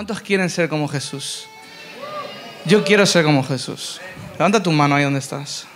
¿Cuántos 0.00 0.22
quieren 0.22 0.48
ser 0.48 0.70
como 0.70 0.88
Jesús? 0.88 1.44
Yo 2.64 2.82
quiero 2.84 3.04
ser 3.04 3.22
como 3.22 3.44
Jesús. 3.44 4.00
Levanta 4.32 4.62
tu 4.62 4.72
mano 4.72 4.94
ahí 4.94 5.04
donde 5.04 5.18
estás. 5.18 5.66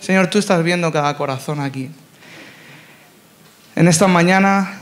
Señor, 0.00 0.26
tú 0.26 0.40
estás 0.40 0.60
viendo 0.64 0.90
cada 0.90 1.16
corazón 1.16 1.60
aquí. 1.60 1.88
En 3.76 3.86
esta 3.86 4.08
mañana 4.08 4.80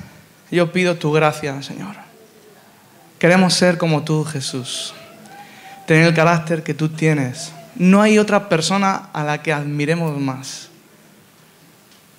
yo 0.50 0.72
pido 0.72 0.96
tu 0.96 1.12
gracia, 1.12 1.62
Señor. 1.62 1.94
Queremos 3.18 3.52
ser 3.52 3.76
como 3.76 4.04
tú, 4.04 4.24
Jesús. 4.24 4.94
Tener 5.86 6.06
el 6.06 6.14
carácter 6.14 6.62
que 6.62 6.72
tú 6.72 6.88
tienes. 6.88 7.52
No 7.74 8.00
hay 8.00 8.18
otra 8.18 8.48
persona 8.48 9.10
a 9.12 9.22
la 9.22 9.42
que 9.42 9.52
admiremos 9.52 10.18
más. 10.18 10.70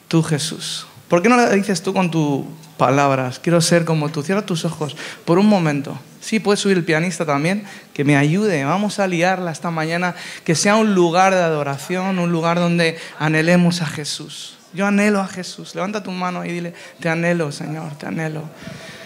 Tú, 0.08 0.22
Jesús. 0.22 0.86
¿Por 1.08 1.24
qué 1.24 1.30
no 1.30 1.36
le 1.36 1.56
dices 1.56 1.82
tú 1.82 1.96
con 1.96 2.12
tus 2.12 2.46
palabras? 2.84 3.40
Quiero 3.40 3.62
ser 3.62 3.86
como 3.86 4.10
tú. 4.10 4.24
Cierra 4.24 4.46
tus 4.46 4.66
ojos 4.66 4.98
por 5.24 5.40
un 5.40 5.48
momento. 5.48 5.98
Sí, 6.20 6.42
puedes 6.42 6.60
subir 6.60 6.76
el 6.76 6.84
pianista 6.84 7.26
también, 7.26 7.64
que 7.94 8.04
me 8.04 8.18
ayude. 8.18 8.66
Vamos 8.66 9.00
a 9.00 9.08
liarla 9.08 9.54
esta 9.54 9.72
mañana, 9.72 10.16
que 10.44 10.54
sea 10.54 10.76
un 10.76 10.94
lugar 10.94 11.34
de 11.34 11.40
adoración, 11.40 12.20
un 12.20 12.34
lugar 12.34 12.60
donde 12.60 12.98
anhelemos 13.20 13.82
a 13.82 13.86
Jesús. 13.86 14.58
Yo 14.74 14.86
anhelo 14.86 15.22
a 15.22 15.28
Jesús. 15.28 15.76
Levanta 15.76 16.04
tu 16.04 16.12
mano 16.12 16.44
y 16.44 16.52
dile, 16.52 16.74
te 17.00 17.08
anhelo, 17.08 17.54
Señor, 17.54 17.96
te 17.98 18.06
anhelo. 18.06 18.42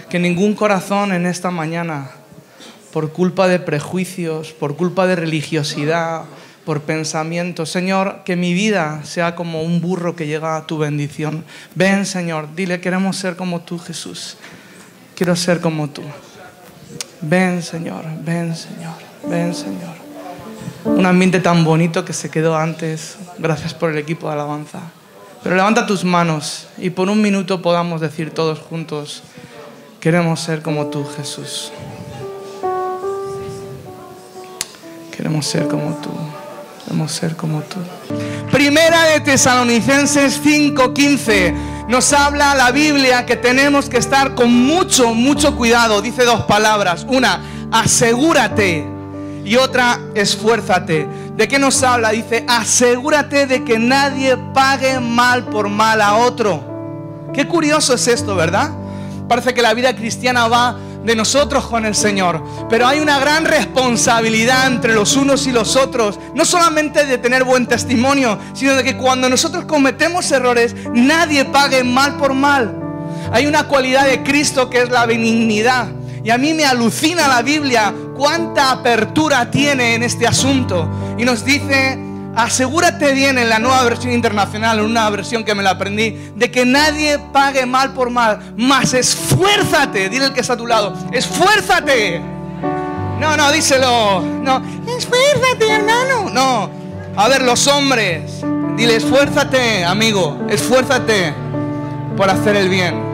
Que 0.10 0.18
ningún 0.18 0.56
corazón 0.56 1.12
en 1.12 1.28
esta 1.28 1.52
mañana, 1.52 2.10
por 2.92 3.14
culpa 3.14 3.48
de 3.48 3.60
prejuicios, 3.60 4.54
por 4.54 4.76
culpa 4.76 5.06
de 5.06 5.18
religiosidad, 5.18 6.24
por 6.68 6.82
pensamiento, 6.82 7.66
Señor, 7.66 8.24
que 8.26 8.36
mi 8.36 8.54
vida 8.54 9.00
sea 9.06 9.36
como 9.36 9.62
un 9.62 9.80
burro 9.80 10.18
que 10.18 10.28
llega 10.28 10.58
a 10.58 10.68
tu 10.68 10.78
bendición. 10.78 11.46
Ven, 11.76 12.06
Señor, 12.06 12.50
dile, 12.58 12.82
queremos 12.82 13.16
ser 13.16 13.38
como 13.38 13.62
tú, 13.62 13.80
Jesús. 13.80 14.36
Quiero 15.16 15.38
ser 15.38 15.62
como 15.62 15.90
tú. 15.90 16.02
Ven, 17.22 17.64
Señor, 17.64 18.04
ven, 18.20 18.54
Señor, 18.54 18.96
ven, 19.30 19.56
Señor. 19.56 19.96
Un 20.84 21.06
ambiente 21.06 21.40
tan 21.40 21.64
bonito 21.64 22.04
que 22.04 22.12
se 22.12 22.30
quedó 22.30 22.58
antes. 22.58 23.16
Gracias 23.38 23.74
por 23.74 23.92
el 23.92 23.98
equipo 23.98 24.28
de 24.28 24.34
alabanza. 24.34 24.82
Pero 25.44 25.56
levanta 25.56 25.86
tus 25.86 26.04
manos 26.04 26.68
y 26.78 26.90
por 26.90 27.10
un 27.10 27.22
minuto 27.22 27.62
podamos 27.62 28.02
decir 28.02 28.32
todos 28.32 28.60
juntos, 28.60 29.24
queremos 30.02 30.42
ser 30.42 30.62
como 30.62 30.88
tú, 30.88 31.06
Jesús. 31.16 31.72
Queremos 35.16 35.46
ser 35.46 35.70
como 35.70 35.96
tú. 36.02 36.10
Primera 38.52 39.04
de 39.06 39.20
Tesalonicenses 39.20 40.42
5:15 40.42 41.54
nos 41.88 42.12
habla 42.12 42.54
la 42.56 42.72
Biblia 42.72 43.26
que 43.26 43.38
tenemos 43.38 43.90
que 43.90 43.98
estar 43.98 44.36
con 44.36 44.54
mucho, 44.54 45.14
mucho 45.14 45.56
cuidado. 45.56 46.02
Dice 46.02 46.26
dos 46.26 46.44
palabras. 46.44 47.06
Una, 47.08 47.42
asegúrate. 47.72 48.86
Y 49.46 49.56
otra, 49.56 50.00
esfuérzate. 50.14 51.08
¿De 51.38 51.48
qué 51.48 51.60
nos 51.60 51.82
habla? 51.84 52.10
Dice, 52.10 52.44
asegúrate 52.48 53.48
de 53.48 53.64
que 53.64 53.80
nadie 53.80 54.38
pague 54.54 55.00
mal 55.00 55.46
por 55.46 55.70
mal 55.70 56.02
a 56.02 56.16
otro. 56.16 57.30
Qué 57.34 57.48
curioso 57.48 57.94
es 57.94 58.08
esto, 58.08 58.36
¿verdad? 58.36 58.72
Parece 59.30 59.54
que 59.54 59.62
la 59.62 59.74
vida 59.74 59.96
cristiana 59.96 60.48
va 60.48 60.78
de 61.08 61.16
nosotros 61.16 61.66
con 61.68 61.86
el 61.86 61.96
Señor. 61.96 62.44
Pero 62.70 62.86
hay 62.86 63.00
una 63.00 63.18
gran 63.18 63.46
responsabilidad 63.46 64.68
entre 64.68 64.94
los 64.94 65.16
unos 65.16 65.48
y 65.48 65.54
los 65.54 65.78
otros. 65.78 66.20
No 66.36 66.44
solamente 66.46 67.06
de 67.06 67.18
tener 67.18 67.46
buen 67.46 67.66
testimonio, 67.66 68.38
sino 68.54 68.76
de 68.76 68.84
que 68.84 68.98
cuando 68.98 69.30
nosotros 69.30 69.66
cometemos 69.66 70.30
errores, 70.32 70.76
nadie 70.94 71.46
pague 71.46 71.84
mal 71.84 72.18
por 72.18 72.34
mal. 72.34 72.76
Hay 73.32 73.46
una 73.46 73.68
cualidad 73.68 74.06
de 74.06 74.22
Cristo 74.22 74.70
que 74.70 74.82
es 74.82 74.90
la 74.90 75.06
benignidad. 75.06 75.88
Y 76.24 76.30
a 76.30 76.38
mí 76.38 76.54
me 76.54 76.66
alucina 76.66 77.28
la 77.30 77.42
Biblia 77.42 77.94
cuánta 78.18 78.72
apertura 78.72 79.50
tiene 79.50 79.96
en 79.96 80.04
este 80.04 80.28
asunto. 80.28 80.90
Y 81.18 81.24
nos 81.24 81.46
dice 81.46 81.98
asegúrate 82.38 83.14
bien 83.14 83.40
en 83.40 83.50
la 83.50 83.58
nueva 83.58 83.84
versión 83.84 84.14
internacional, 84.14 84.78
en 84.78 84.86
una 84.86 85.10
versión 85.10 85.44
que 85.44 85.56
me 85.56 85.64
la 85.64 85.72
aprendí, 85.72 86.12
de 86.36 86.52
que 86.52 86.66
nadie 86.66 87.20
pague 87.34 87.66
mal 87.66 87.94
por 87.94 88.12
mal, 88.12 88.54
más 88.56 88.94
esfuérzate, 88.94 90.08
dile 90.08 90.26
el 90.26 90.34
que 90.34 90.42
está 90.42 90.54
a 90.54 90.58
tu 90.58 90.68
lado, 90.68 90.96
esfuérzate. 91.12 92.22
No, 93.20 93.36
no, 93.36 93.52
díselo. 93.52 94.22
No, 94.22 94.62
esfuérzate, 94.96 95.68
hermano. 95.68 96.30
No. 96.30 96.70
A 97.16 97.28
ver, 97.28 97.42
los 97.42 97.66
hombres, 97.66 98.44
dile, 98.76 98.98
esfuérzate, 98.98 99.84
amigo, 99.84 100.46
esfuérzate 100.48 101.34
por 102.16 102.30
hacer 102.30 102.56
el 102.56 102.70
bien. 102.70 103.08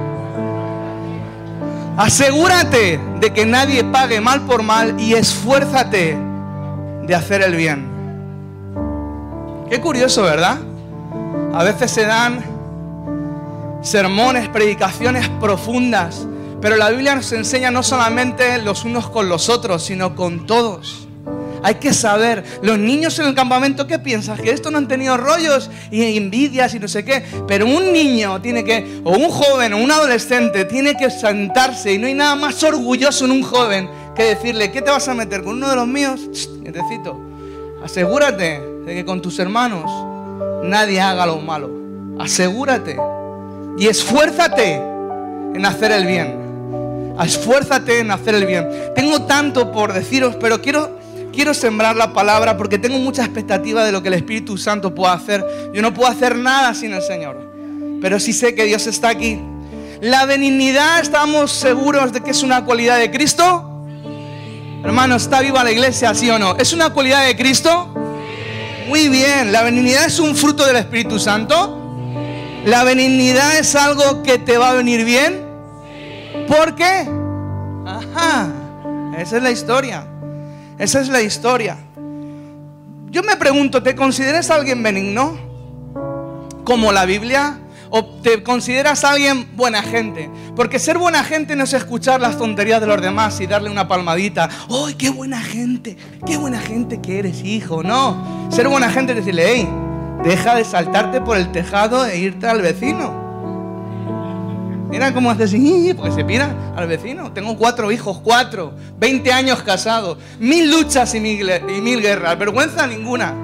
Asegúrate 1.95 2.99
de 3.21 3.31
que 3.31 3.45
nadie 3.45 3.85
pague 3.85 4.19
mal 4.19 4.41
por 4.41 4.63
mal 4.63 4.99
y 4.99 5.13
esfuérzate 5.13 6.17
de 7.03 7.15
hacer 7.15 7.41
el 7.41 7.55
bien. 7.55 7.92
Qué 9.69 9.79
curioso, 9.79 10.23
¿verdad? 10.23 10.59
A 11.53 11.63
veces 11.63 11.91
se 11.91 12.05
dan 12.05 12.43
sermones, 13.81 14.49
predicaciones 14.49 15.29
profundas, 15.41 16.27
pero 16.61 16.77
la 16.77 16.89
Biblia 16.89 17.15
nos 17.15 17.31
enseña 17.31 17.71
no 17.71 17.83
solamente 17.83 18.57
los 18.59 18.85
unos 18.85 19.09
con 19.09 19.29
los 19.29 19.49
otros, 19.49 19.83
sino 19.83 20.15
con 20.15 20.45
todos. 20.45 21.07
Hay 21.61 21.75
que 21.75 21.93
saber, 21.93 22.43
los 22.61 22.77
niños 22.77 23.17
en 23.19 23.27
el 23.27 23.35
campamento, 23.35 23.87
¿qué 23.87 23.97
piensas? 23.97 24.39
Que 24.39 24.51
esto 24.51 24.69
no 24.69 24.77
han 24.77 24.87
tenido 24.89 25.15
rollos 25.15 25.69
y 25.91 26.17
envidias 26.17 26.73
y 26.75 26.79
no 26.79 26.89
sé 26.89 27.05
qué. 27.05 27.23
Pero 27.47 27.65
un 27.65 27.93
niño 27.93 28.41
tiene 28.41 28.65
que, 28.65 29.01
o 29.05 29.11
un 29.11 29.29
joven 29.29 29.73
o 29.73 29.77
un 29.77 29.89
adolescente, 29.89 30.65
tiene 30.65 30.95
que 30.95 31.09
sentarse 31.09 31.93
y 31.93 31.97
no 31.97 32.07
hay 32.07 32.15
nada 32.15 32.35
más 32.35 32.61
orgulloso 32.63 33.23
en 33.25 33.31
un 33.31 33.43
joven 33.43 33.89
que 34.13 34.23
decirle, 34.23 34.71
¿qué 34.71 34.81
te 34.81 34.91
vas 34.91 35.07
a 35.07 35.13
meter 35.13 35.41
con 35.41 35.55
uno 35.55 35.69
de 35.69 35.75
los 35.77 35.87
míos? 35.87 36.49
Necesito. 36.61 37.17
Asegúrate 37.81 38.72
de 38.85 38.93
que 38.93 39.05
con 39.05 39.21
tus 39.21 39.39
hermanos 39.39 39.89
nadie 40.63 40.99
haga 41.01 41.25
lo 41.25 41.37
malo. 41.39 41.69
Asegúrate 42.19 42.97
y 43.77 43.87
esfuérzate 43.87 44.75
en 44.75 45.65
hacer 45.65 45.91
el 45.91 46.05
bien. 46.05 47.15
Esfuérzate 47.21 47.99
en 47.99 48.11
hacer 48.11 48.35
el 48.35 48.45
bien. 48.45 48.67
Tengo 48.95 49.23
tanto 49.23 49.71
por 49.71 49.93
deciros, 49.93 50.35
pero 50.39 50.61
quiero, 50.61 50.97
quiero 51.31 51.53
sembrar 51.53 51.95
la 51.95 52.13
palabra 52.13 52.57
porque 52.57 52.79
tengo 52.79 52.97
mucha 52.97 53.23
expectativa 53.23 53.83
de 53.83 53.91
lo 53.91 54.01
que 54.01 54.07
el 54.09 54.15
Espíritu 54.15 54.57
Santo 54.57 54.93
pueda 54.93 55.13
hacer. 55.13 55.45
Yo 55.73 55.81
no 55.81 55.93
puedo 55.93 56.09
hacer 56.09 56.35
nada 56.35 56.73
sin 56.73 56.93
el 56.93 57.01
Señor, 57.01 57.37
pero 58.01 58.19
sí 58.19 58.33
sé 58.33 58.55
que 58.55 58.65
Dios 58.65 58.87
está 58.87 59.09
aquí. 59.09 59.39
La 60.01 60.25
benignidad, 60.25 60.99
¿estamos 60.99 61.51
seguros 61.51 62.11
de 62.11 62.21
que 62.21 62.31
es 62.31 62.43
una 62.43 62.65
cualidad 62.65 62.99
de 62.99 63.09
Cristo? 63.09 63.69
Hermano, 64.83 65.15
¿está 65.15 65.39
viva 65.39 65.63
la 65.63 65.71
iglesia, 65.71 66.13
sí 66.13 66.29
o 66.29 66.37
no? 66.37 66.57
¿Es 66.57 66.73
una 66.73 66.89
cualidad 66.89 67.25
de 67.25 67.37
Cristo? 67.37 68.02
Muy 68.87 69.07
bien, 69.09 69.51
la 69.51 69.63
benignidad 69.63 70.05
es 70.05 70.19
un 70.19 70.35
fruto 70.35 70.65
del 70.65 70.75
Espíritu 70.75 71.19
Santo. 71.19 71.79
La 72.65 72.83
benignidad 72.83 73.57
es 73.57 73.75
algo 73.75 74.23
que 74.23 74.37
te 74.37 74.57
va 74.57 74.69
a 74.69 74.73
venir 74.73 75.05
bien. 75.05 75.41
¿Por 76.47 76.75
qué? 76.75 77.07
Ajá, 77.85 78.47
esa 79.17 79.37
es 79.37 79.43
la 79.43 79.51
historia. 79.51 80.05
Esa 80.77 81.01
es 81.01 81.09
la 81.09 81.21
historia. 81.21 81.77
Yo 83.09 83.21
me 83.23 83.35
pregunto, 83.37 83.83
¿te 83.83 83.95
consideras 83.95 84.49
alguien 84.49 84.81
benigno? 84.81 85.37
Como 86.63 86.91
la 86.91 87.05
Biblia 87.05 87.59
o 87.95 88.03
te 88.03 88.41
consideras 88.41 89.03
alguien 89.03 89.55
buena 89.55 89.83
gente. 89.83 90.27
Porque 90.55 90.79
ser 90.79 90.97
buena 90.97 91.23
gente 91.23 91.55
no 91.55 91.63
es 91.63 91.73
escuchar 91.73 92.19
las 92.19 92.39
tonterías 92.39 92.81
de 92.81 92.87
los 92.87 92.99
demás 92.99 93.39
y 93.39 93.45
darle 93.45 93.69
una 93.69 93.87
palmadita. 93.87 94.49
¡Ay, 94.67 94.95
qué 94.95 95.11
buena 95.11 95.39
gente! 95.39 95.95
¡Qué 96.25 96.37
buena 96.37 96.59
gente 96.59 96.99
que 96.99 97.19
eres, 97.19 97.43
hijo! 97.43 97.83
No. 97.83 98.49
Ser 98.49 98.67
buena 98.67 98.89
gente 98.89 99.11
es 99.11 99.17
decirle, 99.17 99.43
hey, 99.45 99.69
deja 100.23 100.55
de 100.55 100.65
saltarte 100.65 101.21
por 101.21 101.37
el 101.37 101.51
tejado 101.51 102.03
e 102.03 102.17
irte 102.17 102.47
al 102.47 102.63
vecino. 102.63 103.13
Mira 104.89 105.13
cómo 105.13 105.29
hace 105.29 105.43
así, 105.43 105.93
porque 105.95 106.13
se 106.13 106.25
pira 106.25 106.73
al 106.75 106.87
vecino. 106.87 107.31
Tengo 107.31 107.55
cuatro 107.59 107.91
hijos, 107.91 108.19
cuatro, 108.23 108.73
20 108.97 109.31
años 109.31 109.61
casado, 109.61 110.17
mil 110.39 110.71
luchas 110.71 111.13
y 111.13 111.19
mil, 111.19 111.47
y 111.47 111.79
mil 111.79 112.01
guerras, 112.01 112.39
vergüenza 112.39 112.87
ninguna. 112.87 113.35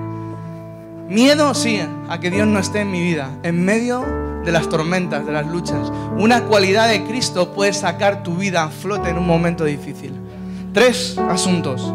Miedo, 1.07 1.53
sí, 1.53 1.79
a 2.09 2.19
que 2.19 2.31
Dios 2.31 2.47
no 2.47 2.57
esté 2.57 2.79
en 2.79 2.89
mi 2.89 3.01
vida, 3.01 3.29
en 3.43 3.63
medio 3.63 4.28
de 4.43 4.51
las 4.51 4.69
tormentas, 4.69 5.25
de 5.25 5.31
las 5.31 5.45
luchas. 5.47 5.91
Una 6.17 6.45
cualidad 6.45 6.87
de 6.87 7.03
Cristo 7.03 7.53
puede 7.53 7.73
sacar 7.73 8.23
tu 8.23 8.35
vida 8.35 8.63
a 8.63 8.69
flote 8.69 9.09
en 9.09 9.17
un 9.17 9.27
momento 9.27 9.65
difícil. 9.65 10.13
Tres 10.73 11.17
asuntos. 11.29 11.93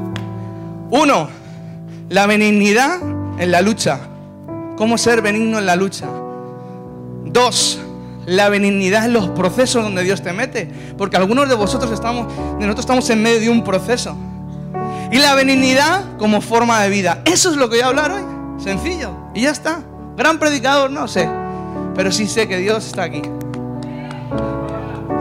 Uno, 0.91 1.29
la 2.09 2.27
benignidad 2.27 3.01
en 3.39 3.51
la 3.51 3.63
lucha. 3.63 4.01
¿Cómo 4.77 4.99
ser 4.99 5.23
benigno 5.23 5.59
en 5.59 5.67
la 5.67 5.77
lucha? 5.77 6.07
Dos, 7.25 7.79
la 8.27 8.49
benignidad 8.49 9.07
en 9.07 9.13
los 9.13 9.29
procesos 9.29 9.83
donde 9.83 10.03
Dios 10.03 10.23
te 10.23 10.33
mete. 10.33 10.69
Porque 10.99 11.17
algunos 11.17 11.49
de 11.49 11.55
vosotros 11.55 11.91
estamos, 11.93 12.33
nosotros 12.59 12.81
estamos 12.81 13.09
en 13.11 13.23
medio 13.23 13.41
de 13.41 13.49
un 13.51 13.65
proceso. 13.65 14.17
Y 15.11 15.19
la 15.19 15.35
benignidad 15.35 16.17
como 16.19 16.41
forma 16.41 16.83
de 16.83 16.91
vida. 16.91 17.23
Eso 17.25 17.51
es 17.51 17.57
lo 17.57 17.69
que 17.69 17.77
voy 17.77 17.85
a 17.85 17.89
hablar 17.89 18.11
hoy. 18.11 18.23
Sencillo. 18.63 19.13
Y 19.35 19.43
ya 19.43 19.51
está. 19.51 19.83
Gran 20.17 20.39
predicador, 20.39 20.91
no 20.91 21.09
sé 21.09 21.44
pero 21.95 22.13
sí 22.13 22.29
sé 22.29 22.49
que 22.49 22.59
Dios 22.59 22.87
está 22.87 23.05
aquí. 23.05 23.23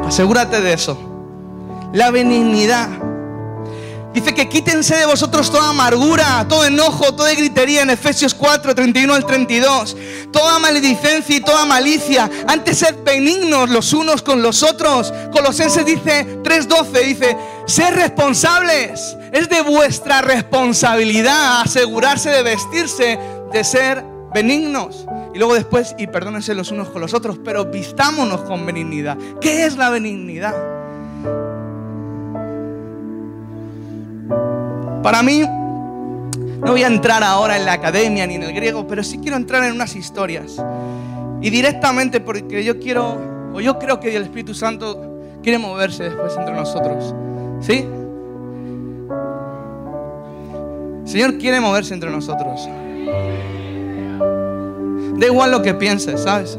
Asegúrate 0.06 0.62
de 0.62 0.74
eso. 0.74 0.98
La 1.94 2.12
benignidad. 2.12 2.90
Dice 4.14 4.36
que 4.36 4.48
quítense 4.48 4.96
de 4.96 5.08
vosotros 5.08 5.50
toda 5.50 5.70
amargura, 5.70 6.46
todo 6.48 6.66
enojo, 6.66 7.16
toda 7.16 7.34
gritería 7.34 7.82
en 7.82 7.90
Efesios 7.90 8.36
4, 8.36 8.76
31 8.76 9.12
al 9.12 9.26
32. 9.26 9.98
Toda 10.32 10.60
maledicencia 10.60 11.36
y 11.36 11.42
toda 11.42 11.66
malicia. 11.66 12.30
Antes 12.48 12.78
sed 12.78 12.96
benignos 13.04 13.72
los 13.72 13.92
unos 13.92 14.22
con 14.22 14.44
los 14.44 14.62
otros. 14.62 15.12
Colosenses 15.32 15.84
dice 15.84 16.42
3.12, 16.44 17.06
dice, 17.06 17.38
sed 17.66 17.96
responsables. 17.96 19.18
Es 19.32 19.50
de 19.50 19.62
vuestra 19.62 20.22
responsabilidad 20.22 21.62
asegurarse 21.62 22.30
de 22.30 22.44
vestirse, 22.44 23.20
de 23.52 23.64
ser 23.64 24.04
benignos. 24.32 25.08
Y 25.34 25.40
luego 25.40 25.56
después, 25.56 25.96
y 25.98 26.08
perdónense 26.08 26.54
los 26.54 26.72
unos 26.72 26.90
con 26.90 27.02
los 27.02 27.14
otros, 27.14 27.40
pero 27.44 27.66
vistámonos 27.66 28.42
con 28.42 28.66
benignidad. 28.66 29.18
¿Qué 29.42 29.66
es 29.66 29.76
la 29.76 29.90
benignidad? 29.90 30.54
Para 35.02 35.24
mí, 35.24 35.42
no 35.42 36.72
voy 36.72 36.84
a 36.84 36.88
entrar 36.88 37.24
ahora 37.24 37.58
en 37.58 37.66
la 37.66 37.74
academia 37.74 38.26
ni 38.28 38.36
en 38.36 38.44
el 38.44 38.54
griego, 38.54 38.88
pero 38.88 39.04
sí 39.04 39.18
quiero 39.18 39.36
entrar 39.36 39.64
en 39.64 39.74
unas 39.74 39.96
historias. 39.96 40.64
Y 41.42 41.50
directamente 41.50 42.22
porque 42.22 42.64
yo 42.64 42.80
quiero, 42.80 43.18
o 43.54 43.60
yo 43.60 43.80
creo 43.80 44.00
que 44.00 44.16
el 44.16 44.24
Espíritu 44.24 44.54
Santo 44.54 45.20
quiere 45.42 45.58
moverse 45.58 46.04
después 46.06 46.34
entre 46.38 46.54
nosotros. 46.54 47.14
¿Sí? 47.60 47.86
El 51.02 51.10
Señor 51.10 51.38
quiere 51.38 51.60
moverse 51.60 51.94
entre 51.94 52.10
nosotros. 52.12 52.70
Da 55.18 55.28
igual 55.28 55.52
lo 55.52 55.62
que 55.62 55.74
pienses, 55.74 56.22
¿sabes? 56.22 56.58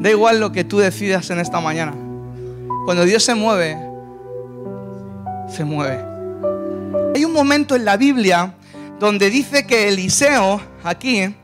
Da 0.00 0.10
igual 0.10 0.40
lo 0.40 0.52
que 0.52 0.64
tú 0.64 0.78
decidas 0.78 1.30
en 1.30 1.40
esta 1.40 1.60
mañana. 1.60 1.94
Cuando 2.84 3.04
Dios 3.04 3.24
se 3.24 3.34
mueve, 3.34 3.78
se 5.48 5.64
mueve. 5.64 6.04
Hay 7.14 7.24
un 7.24 7.32
momento 7.32 7.76
en 7.76 7.84
la 7.86 7.96
Biblia 7.96 8.54
donde 8.98 9.30
dice 9.30 9.66
que 9.66 9.88
Eliseo, 9.88 10.60
aquí, 10.82 11.20
eh, 11.20 11.34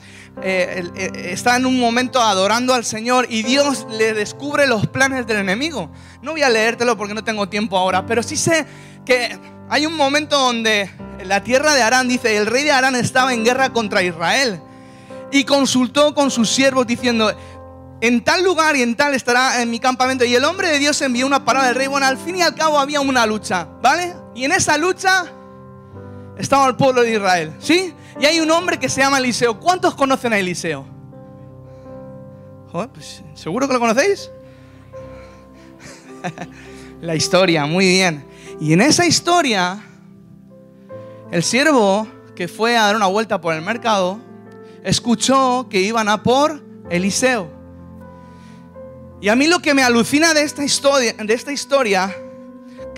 eh, 0.43 1.11
está 1.33 1.57
en 1.57 1.65
un 1.65 1.81
momento 1.81 2.21
adorando 2.21 2.75
al 2.75 2.85
Señor 2.85 3.27
y 3.31 3.43
Dios 3.43 3.87
le 3.91 4.13
descubre 4.13 4.67
los 4.67 4.87
planes 4.87 5.27
del 5.27 5.39
enemigo. 5.39 5.91
No 6.21 6.33
voy 6.33 6.43
a 6.43 6.51
leértelo 6.51 6.97
porque 6.99 7.15
no 7.15 7.25
tengo 7.25 7.49
tiempo 7.49 7.79
ahora, 7.79 8.05
pero 8.05 8.23
sí 8.23 8.37
sé 8.37 8.67
que 9.07 9.39
hay 9.71 9.87
un 9.87 9.97
momento 9.97 10.39
donde 10.39 10.91
la 11.25 11.43
tierra 11.43 11.75
de 11.75 11.83
Arán, 11.83 12.09
dice, 12.09 12.37
el 12.37 12.47
rey 12.47 12.65
de 12.65 12.73
Arán 12.73 12.97
estaba 12.97 13.33
en 13.33 13.45
guerra 13.45 13.73
contra 13.73 14.03
Israel 14.03 14.61
y 15.33 15.45
consultó 15.45 16.15
con 16.15 16.31
sus 16.31 16.51
siervos 16.51 16.87
diciendo, 16.87 17.33
en 18.01 18.25
tal 18.25 18.43
lugar 18.43 18.77
y 18.77 18.83
en 18.83 18.97
tal 18.97 19.15
estará 19.15 19.63
en 19.63 19.71
mi 19.71 19.79
campamento. 19.79 20.25
Y 20.25 20.35
el 20.35 20.45
hombre 20.45 20.69
de 20.69 20.79
Dios 20.79 21.01
envió 21.03 21.27
una 21.27 21.45
palabra 21.45 21.69
del 21.69 21.77
rey. 21.77 21.87
Bueno, 21.87 22.07
al 22.07 22.19
fin 22.19 22.37
y 22.37 22.43
al 22.43 22.55
cabo 22.55 22.79
había 22.79 23.01
una 23.01 23.27
lucha, 23.27 23.69
¿vale? 23.83 24.15
Y 24.35 24.45
en 24.45 24.53
esa 24.53 24.79
lucha 24.79 25.27
estaba 26.39 26.67
el 26.67 26.77
pueblo 26.77 27.03
de 27.03 27.15
Israel, 27.15 27.53
¿sí? 27.59 27.95
Y 28.19 28.27
hay 28.27 28.41
un 28.41 28.51
hombre 28.51 28.79
que 28.79 28.89
se 28.89 29.01
llama 29.01 29.19
Eliseo. 29.19 29.61
¿Cuántos 29.61 29.95
conocen 29.95 30.33
a 30.33 30.39
Eliseo? 30.39 30.87
Pues, 32.73 33.23
¿Seguro 33.35 33.67
que 33.67 33.75
lo 33.75 33.81
conocéis? 33.81 34.31
La 37.01 37.17
historia, 37.17 37.67
muy 37.67 37.87
bien. 37.87 38.25
Y 38.61 38.73
en 38.73 38.81
esa 38.81 39.07
historia, 39.07 39.83
el 41.31 41.43
siervo 41.43 42.07
que 42.37 42.47
fue 42.47 42.77
a 42.77 42.85
dar 42.85 42.97
una 42.97 43.07
vuelta 43.07 43.41
por 43.41 43.55
el 43.55 43.63
mercado, 43.63 44.21
escuchó 44.85 45.69
que 45.69 45.81
iban 45.81 46.09
a 46.09 46.23
por 46.23 46.63
Eliseo. 46.91 47.51
Y 49.21 49.29
a 49.29 49.37
mí 49.37 49.47
lo 49.47 49.61
que 49.61 49.75
me 49.75 49.83
alucina 49.83 50.33
de 50.33 50.43
esta 50.43 50.65
historia, 50.65 51.13
de 51.13 51.35
esta 51.35 51.53
historia 51.53 52.15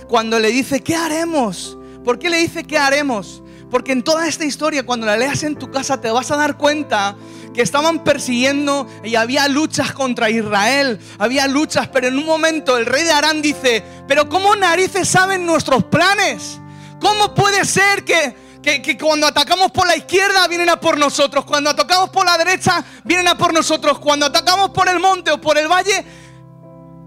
cuando 0.09 0.39
le 0.39 0.49
dice, 0.49 0.83
¿qué 0.83 0.95
haremos? 0.95 1.79
¿Por 2.05 2.19
qué 2.19 2.29
le 2.29 2.37
dice 2.37 2.65
qué 2.65 2.77
haremos? 2.77 3.43
Porque 3.71 3.93
en 3.93 4.03
toda 4.03 4.29
esta 4.29 4.45
historia, 4.45 4.85
cuando 4.85 5.07
la 5.07 5.17
leas 5.17 5.43
en 5.43 5.57
tu 5.57 5.71
casa, 5.71 6.03
te 6.03 6.11
vas 6.11 6.31
a 6.31 6.37
dar 6.37 6.59
cuenta 6.59 7.17
que 7.55 7.63
estaban 7.63 8.05
persiguiendo 8.05 8.87
y 9.03 9.15
había 9.15 9.49
luchas 9.49 9.93
contra 9.93 10.29
Israel, 10.29 11.01
había 11.19 11.47
luchas, 11.49 11.89
pero 11.89 12.09
en 12.09 12.19
un 12.19 12.27
momento 12.27 12.77
el 12.77 12.85
rey 12.85 13.05
de 13.05 13.13
Arán 13.13 13.41
dice, 13.41 13.83
pero 14.07 14.29
¿cómo 14.29 14.55
narices 14.55 15.09
saben 15.09 15.47
nuestros 15.47 15.85
planes? 15.85 16.61
¿Cómo 17.01 17.35
puede 17.35 17.65
ser 17.65 18.05
que, 18.05 18.37
que, 18.63 18.97
cuando 18.97 19.27
atacamos 19.27 19.71
por 19.73 19.87
la 19.87 19.97
izquierda 19.97 20.47
vienen 20.47 20.69
a 20.71 20.79
por 20.79 20.97
nosotros, 20.97 21.45
cuando 21.45 21.71
atacamos 21.71 22.11
por 22.11 22.25
la 22.25 22.39
derecha 22.39 22.85
vienen 23.05 23.27
a 23.29 23.37
por 23.37 23.53
nosotros, 23.53 23.99
cuando 23.99 24.27
atacamos 24.27 24.71
por 24.71 24.89
el 24.89 25.01
monte 25.01 25.33
o 25.33 25.41
por 25.41 25.59
el 25.59 25.67
valle, 25.69 26.05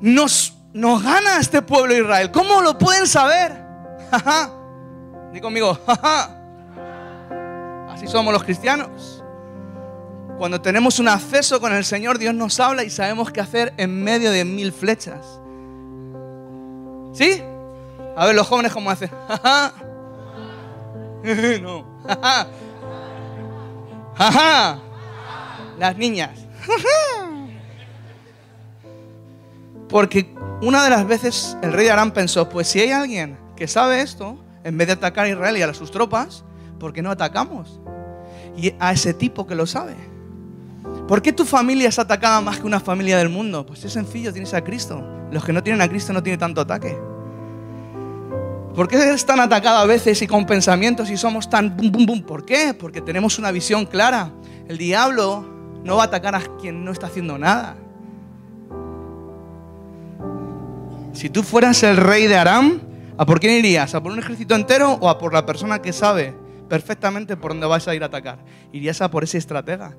nos, 0.01 0.53
nos 0.73 1.01
gana 1.01 1.39
este 1.39 1.61
pueblo 1.61 1.93
de 1.93 2.01
Israel? 2.01 2.29
¿Cómo 2.31 2.61
lo 2.61 2.77
pueden 2.77 3.07
saber? 3.07 3.63
Dí 5.33 5.39
conmigo, 5.39 5.79
Así 7.89 8.07
somos 8.07 8.33
los 8.33 8.43
cristianos. 8.43 9.23
Cuando 10.37 10.59
tenemos 10.59 10.99
un 10.99 11.07
acceso 11.07 11.61
con 11.61 11.73
el 11.73 11.85
Señor, 11.85 12.17
Dios 12.17 12.35
nos 12.35 12.59
habla 12.59 12.83
y 12.83 12.89
sabemos 12.89 13.31
qué 13.31 13.39
hacer 13.39 13.73
en 13.77 14.03
medio 14.03 14.31
de 14.31 14.43
mil 14.43 14.73
flechas. 14.73 15.39
¿Sí? 17.13 17.41
A 18.17 18.25
ver, 18.25 18.35
los 18.35 18.45
jóvenes 18.45 18.73
cómo 18.73 18.91
hacen. 18.91 19.09
no. 21.61 21.85
Las 25.77 25.97
niñas. 25.97 26.45
Porque 29.89 30.33
una 30.61 30.83
de 30.83 30.89
las 30.89 31.05
veces 31.07 31.57
el 31.61 31.73
rey 31.73 31.87
Arán 31.87 32.11
pensó, 32.11 32.49
pues 32.49 32.67
si 32.67 32.79
hay 32.79 32.91
alguien 32.91 33.37
que 33.55 33.67
sabe 33.67 34.01
esto, 34.01 34.37
en 34.63 34.77
vez 34.77 34.87
de 34.87 34.93
atacar 34.93 35.25
a 35.25 35.29
Israel 35.29 35.57
y 35.57 35.61
a 35.61 35.73
sus 35.73 35.91
tropas, 35.91 36.43
¿por 36.79 36.91
qué 36.91 37.01
no 37.01 37.11
atacamos? 37.11 37.79
Y 38.57 38.73
a 38.79 38.91
ese 38.91 39.13
tipo 39.13 39.45
que 39.45 39.55
lo 39.55 39.67
sabe. 39.67 39.95
¿Por 41.07 41.21
qué 41.21 41.33
tu 41.33 41.45
familia 41.45 41.89
es 41.89 41.99
atacada 41.99 42.41
más 42.41 42.59
que 42.59 42.65
una 42.65 42.79
familia 42.79 43.17
del 43.17 43.29
mundo? 43.29 43.65
Pues 43.65 43.85
es 43.85 43.93
sencillo, 43.93 44.33
tienes 44.33 44.53
a 44.53 44.63
Cristo. 44.63 45.05
Los 45.31 45.45
que 45.45 45.53
no 45.53 45.61
tienen 45.61 45.81
a 45.81 45.89
Cristo 45.89 46.13
no 46.13 46.23
tienen 46.23 46.39
tanto 46.39 46.61
ataque. 46.61 46.97
¿Por 48.75 48.87
qué 48.87 49.13
es 49.13 49.25
tan 49.25 49.39
atacado 49.39 49.77
a 49.77 49.85
veces 49.85 50.21
y 50.21 50.27
con 50.27 50.45
pensamientos 50.45 51.09
y 51.09 51.17
somos 51.17 51.49
tan 51.49 51.75
bum, 51.77 51.91
bum, 51.91 52.05
bum? 52.05 52.21
¿Por 52.23 52.45
qué? 52.45 52.73
Porque 52.73 53.01
tenemos 53.01 53.39
una 53.39 53.51
visión 53.51 53.85
clara. 53.85 54.31
El 54.67 54.77
diablo 54.77 55.45
no 55.83 55.95
va 55.95 56.03
a 56.03 56.05
atacar 56.07 56.35
a 56.35 56.41
quien 56.59 56.83
no 56.83 56.91
está 56.91 57.07
haciendo 57.07 57.37
nada. 57.37 57.77
Si 61.13 61.29
tú 61.29 61.43
fueras 61.43 61.81
el 61.83 61.95
rey 61.95 62.27
de 62.27 62.35
Aram, 62.35 62.81
¿A 63.17 63.25
por 63.25 63.39
quién 63.39 63.53
irías? 63.53 63.95
¿A 63.95 64.03
por 64.03 64.11
un 64.11 64.19
ejército 64.19 64.55
entero 64.55 64.97
o 64.99 65.09
a 65.09 65.17
por 65.17 65.33
la 65.33 65.45
persona 65.45 65.81
que 65.81 65.93
sabe 65.93 66.33
perfectamente 66.67 67.37
por 67.37 67.51
dónde 67.51 67.67
vas 67.67 67.87
a 67.87 67.95
ir 67.95 68.03
a 68.03 68.07
atacar? 68.07 68.39
Irías 68.73 69.01
a 69.01 69.09
por 69.09 69.23
ese 69.23 69.37
estratega. 69.37 69.95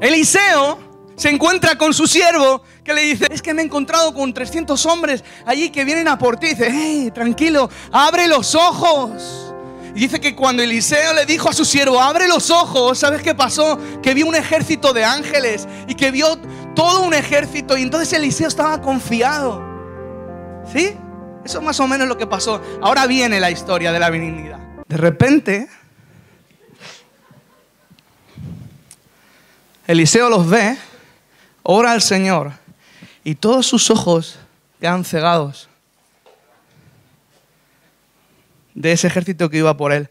Eliseo 0.00 0.78
se 1.16 1.30
encuentra 1.30 1.76
con 1.78 1.94
su 1.94 2.06
siervo 2.06 2.62
que 2.84 2.92
le 2.92 3.02
dice, 3.02 3.26
es 3.30 3.40
que 3.40 3.54
me 3.54 3.62
he 3.62 3.64
encontrado 3.64 4.12
con 4.12 4.32
300 4.32 4.84
hombres 4.86 5.24
allí 5.46 5.70
que 5.70 5.84
vienen 5.84 6.08
a 6.08 6.18
por 6.18 6.36
ti. 6.36 6.48
dice, 6.48 6.68
hey, 6.70 7.10
tranquilo, 7.12 7.70
abre 7.90 8.28
los 8.28 8.54
ojos. 8.54 9.54
Y 9.94 10.00
dice 10.00 10.20
que 10.20 10.36
cuando 10.36 10.62
Eliseo 10.62 11.14
le 11.14 11.24
dijo 11.24 11.48
a 11.48 11.54
su 11.54 11.64
siervo, 11.64 11.98
abre 12.00 12.28
los 12.28 12.50
ojos, 12.50 12.98
¿sabes 12.98 13.22
qué 13.22 13.34
pasó? 13.34 13.78
Que 14.02 14.12
vio 14.12 14.26
un 14.26 14.34
ejército 14.34 14.92
de 14.92 15.06
ángeles 15.06 15.66
y 15.88 15.94
que 15.94 16.10
vio 16.10 16.36
todo 16.74 17.00
un 17.00 17.14
ejército 17.14 17.78
y 17.78 17.82
entonces 17.82 18.12
Eliseo 18.12 18.48
estaba 18.48 18.82
confiado. 18.82 19.64
¿Sí? 20.70 20.94
Eso 21.46 21.58
es 21.60 21.64
más 21.64 21.80
o 21.80 21.86
menos 21.86 22.08
lo 22.08 22.18
que 22.18 22.26
pasó. 22.26 22.60
Ahora 22.82 23.06
viene 23.06 23.40
la 23.40 23.50
historia 23.50 23.90
de 23.90 23.98
la 23.98 24.10
benignidad. 24.10 24.58
De 24.86 24.96
repente, 24.98 25.68
Eliseo 29.86 30.28
los 30.28 30.46
ve, 30.50 30.76
ora 31.68 31.92
al 31.92 32.00
Señor 32.00 32.52
y 33.24 33.34
todos 33.34 33.66
sus 33.66 33.90
ojos 33.90 34.38
quedan 34.80 35.04
cegados 35.04 35.68
de 38.74 38.92
ese 38.92 39.08
ejército 39.08 39.50
que 39.50 39.58
iba 39.58 39.76
por 39.76 39.92
él. 39.92 40.08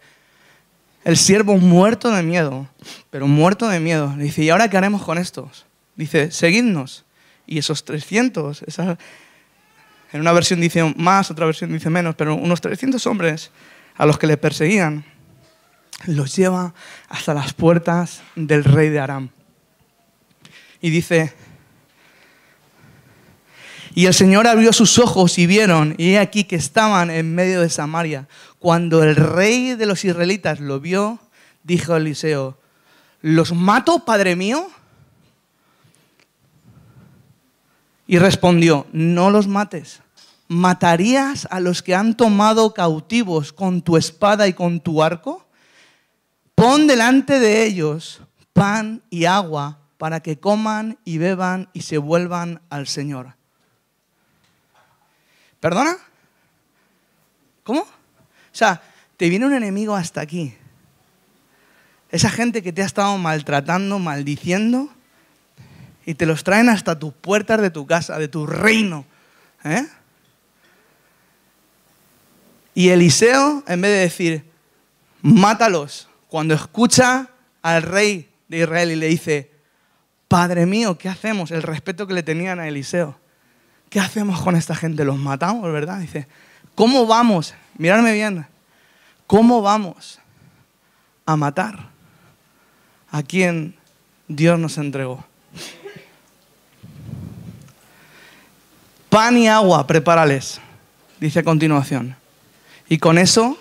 El 1.05 1.15
siervo 1.15 1.57
muerto 1.57 2.11
de 2.11 2.23
miedo, 2.23 2.67
pero 3.09 3.27
muerto 3.27 3.69
de 3.69 3.79
miedo, 3.79 4.13
dice, 4.17 4.43
¿y 4.43 4.49
ahora 4.49 4.69
qué 4.69 4.77
haremos 4.77 5.03
con 5.03 5.17
estos? 5.17 5.65
Dice, 5.95 6.31
seguidnos. 6.31 7.05
Y 7.47 7.59
esos 7.59 7.85
300, 7.85 8.63
esas, 8.63 8.97
en 10.11 10.19
una 10.19 10.33
versión 10.33 10.59
dice 10.59 10.83
más, 10.97 11.31
otra 11.31 11.45
versión 11.45 11.71
dice 11.71 11.89
menos, 11.89 12.15
pero 12.15 12.35
unos 12.35 12.59
300 12.59 13.05
hombres 13.07 13.51
a 13.95 14.05
los 14.05 14.17
que 14.17 14.27
le 14.27 14.35
perseguían 14.35 15.05
los 16.07 16.35
lleva 16.35 16.73
hasta 17.07 17.33
las 17.33 17.53
puertas 17.53 18.23
del 18.35 18.63
rey 18.63 18.89
de 18.89 18.99
Aram. 18.99 19.29
Y 20.81 20.89
dice, 20.89 21.33
y 23.95 24.05
el 24.05 24.13
Señor 24.13 24.45
abrió 24.45 24.73
sus 24.73 24.99
ojos 24.99 25.39
y 25.39 25.47
vieron, 25.47 25.95
y 25.97 26.11
he 26.11 26.19
aquí 26.19 26.43
que 26.43 26.57
estaban 26.57 27.09
en 27.09 27.33
medio 27.33 27.61
de 27.61 27.69
Samaria. 27.69 28.27
Cuando 28.59 29.01
el 29.01 29.15
rey 29.15 29.75
de 29.75 29.85
los 29.85 30.05
israelitas 30.05 30.59
lo 30.59 30.79
vio, 30.79 31.19
dijo 31.63 31.95
Eliseo, 31.95 32.59
¿los 33.21 33.53
mato, 33.53 34.05
padre 34.05 34.35
mío? 34.35 34.69
Y 38.05 38.19
respondió, 38.19 38.85
no 38.91 39.31
los 39.31 39.47
mates 39.47 40.01
¿matarías 40.47 41.47
a 41.49 41.59
los 41.59 41.81
que 41.81 41.95
han 41.95 42.15
tomado 42.15 42.73
cautivos 42.73 43.51
con 43.53 43.81
tu 43.81 43.97
espada 43.97 44.47
y 44.47 44.53
con 44.53 44.79
tu 44.79 45.01
arco? 45.01 45.45
Pon 46.53 46.87
delante 46.87 47.39
de 47.39 47.65
ellos 47.65 48.21
pan 48.53 49.01
y 49.09 49.25
agua 49.25 49.79
para 49.97 50.21
que 50.21 50.39
coman 50.39 50.97
y 51.03 51.17
beban 51.17 51.69
y 51.73 51.81
se 51.81 51.97
vuelvan 51.97 52.61
al 52.69 52.87
Señor. 52.87 53.34
¿Perdona? 55.65 55.97
¿Cómo? 57.63 57.81
O 57.81 57.87
sea, 58.51 58.83
te 59.17 59.29
viene 59.29 59.47
un 59.47 59.53
enemigo 59.55 59.95
hasta 59.95 60.21
aquí. 60.21 60.53
Esa 62.11 62.29
gente 62.29 62.61
que 62.61 62.71
te 62.71 62.83
ha 62.83 62.85
estado 62.85 63.17
maltratando, 63.17 63.97
maldiciendo, 63.97 64.93
y 66.05 66.13
te 66.13 66.27
los 66.27 66.43
traen 66.43 66.69
hasta 66.69 66.99
tus 66.99 67.15
puertas 67.15 67.59
de 67.63 67.71
tu 67.71 67.87
casa, 67.87 68.19
de 68.19 68.27
tu 68.27 68.45
reino. 68.45 69.05
¿eh? 69.63 69.87
Y 72.75 72.89
Eliseo, 72.89 73.63
en 73.65 73.81
vez 73.81 73.91
de 73.91 73.97
decir, 74.01 74.45
mátalos, 75.23 76.09
cuando 76.27 76.53
escucha 76.53 77.29
al 77.63 77.81
rey 77.81 78.29
de 78.49 78.59
Israel 78.59 78.91
y 78.91 78.97
le 78.97 79.07
dice, 79.07 79.49
Padre 80.27 80.67
mío, 80.67 80.95
¿qué 80.99 81.09
hacemos? 81.09 81.49
El 81.49 81.63
respeto 81.63 82.05
que 82.05 82.13
le 82.13 82.21
tenían 82.21 82.59
a 82.59 82.67
Eliseo. 82.67 83.24
¿Qué 83.89 83.99
hacemos 83.99 84.41
con 84.41 84.55
esta 84.55 84.75
gente? 84.75 85.05
¿Los 85.05 85.17
matamos, 85.17 85.71
verdad? 85.71 85.99
Dice, 85.99 86.27
¿cómo 86.75 87.05
vamos? 87.05 87.53
Miradme 87.77 88.13
bien. 88.13 88.45
¿Cómo 89.27 89.61
vamos 89.61 90.19
a 91.25 91.35
matar 91.35 91.89
a 93.11 93.23
quien 93.23 93.75
Dios 94.27 94.59
nos 94.59 94.77
entregó? 94.77 95.23
Pan 99.09 99.37
y 99.37 99.47
agua, 99.47 99.87
prepárales, 99.87 100.59
dice 101.19 101.39
a 101.39 101.43
continuación. 101.43 102.15
Y 102.89 102.97
con 102.97 103.17
eso 103.17 103.57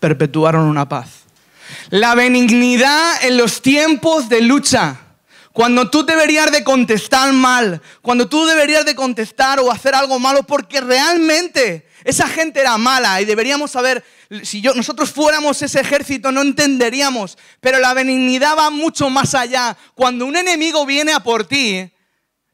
perpetuaron 0.00 0.66
una 0.66 0.88
paz. 0.88 1.24
La 1.90 2.14
benignidad 2.14 3.24
en 3.24 3.38
los 3.38 3.62
tiempos 3.62 4.28
de 4.28 4.42
lucha. 4.42 4.98
Cuando 5.56 5.88
tú 5.88 6.04
deberías 6.04 6.52
de 6.52 6.62
contestar 6.62 7.32
mal, 7.32 7.80
cuando 8.02 8.28
tú 8.28 8.44
deberías 8.44 8.84
de 8.84 8.94
contestar 8.94 9.58
o 9.58 9.72
hacer 9.72 9.94
algo 9.94 10.18
malo 10.18 10.42
porque 10.42 10.82
realmente 10.82 11.88
esa 12.04 12.28
gente 12.28 12.60
era 12.60 12.76
mala 12.76 13.22
y 13.22 13.24
deberíamos 13.24 13.70
saber, 13.70 14.04
si 14.42 14.60
yo, 14.60 14.74
nosotros 14.74 15.10
fuéramos 15.10 15.62
ese 15.62 15.80
ejército 15.80 16.30
no 16.30 16.42
entenderíamos, 16.42 17.38
pero 17.62 17.78
la 17.78 17.94
benignidad 17.94 18.54
va 18.54 18.68
mucho 18.68 19.08
más 19.08 19.34
allá. 19.34 19.78
Cuando 19.94 20.26
un 20.26 20.36
enemigo 20.36 20.84
viene 20.84 21.14
a 21.14 21.20
por 21.20 21.46
ti, 21.46 21.90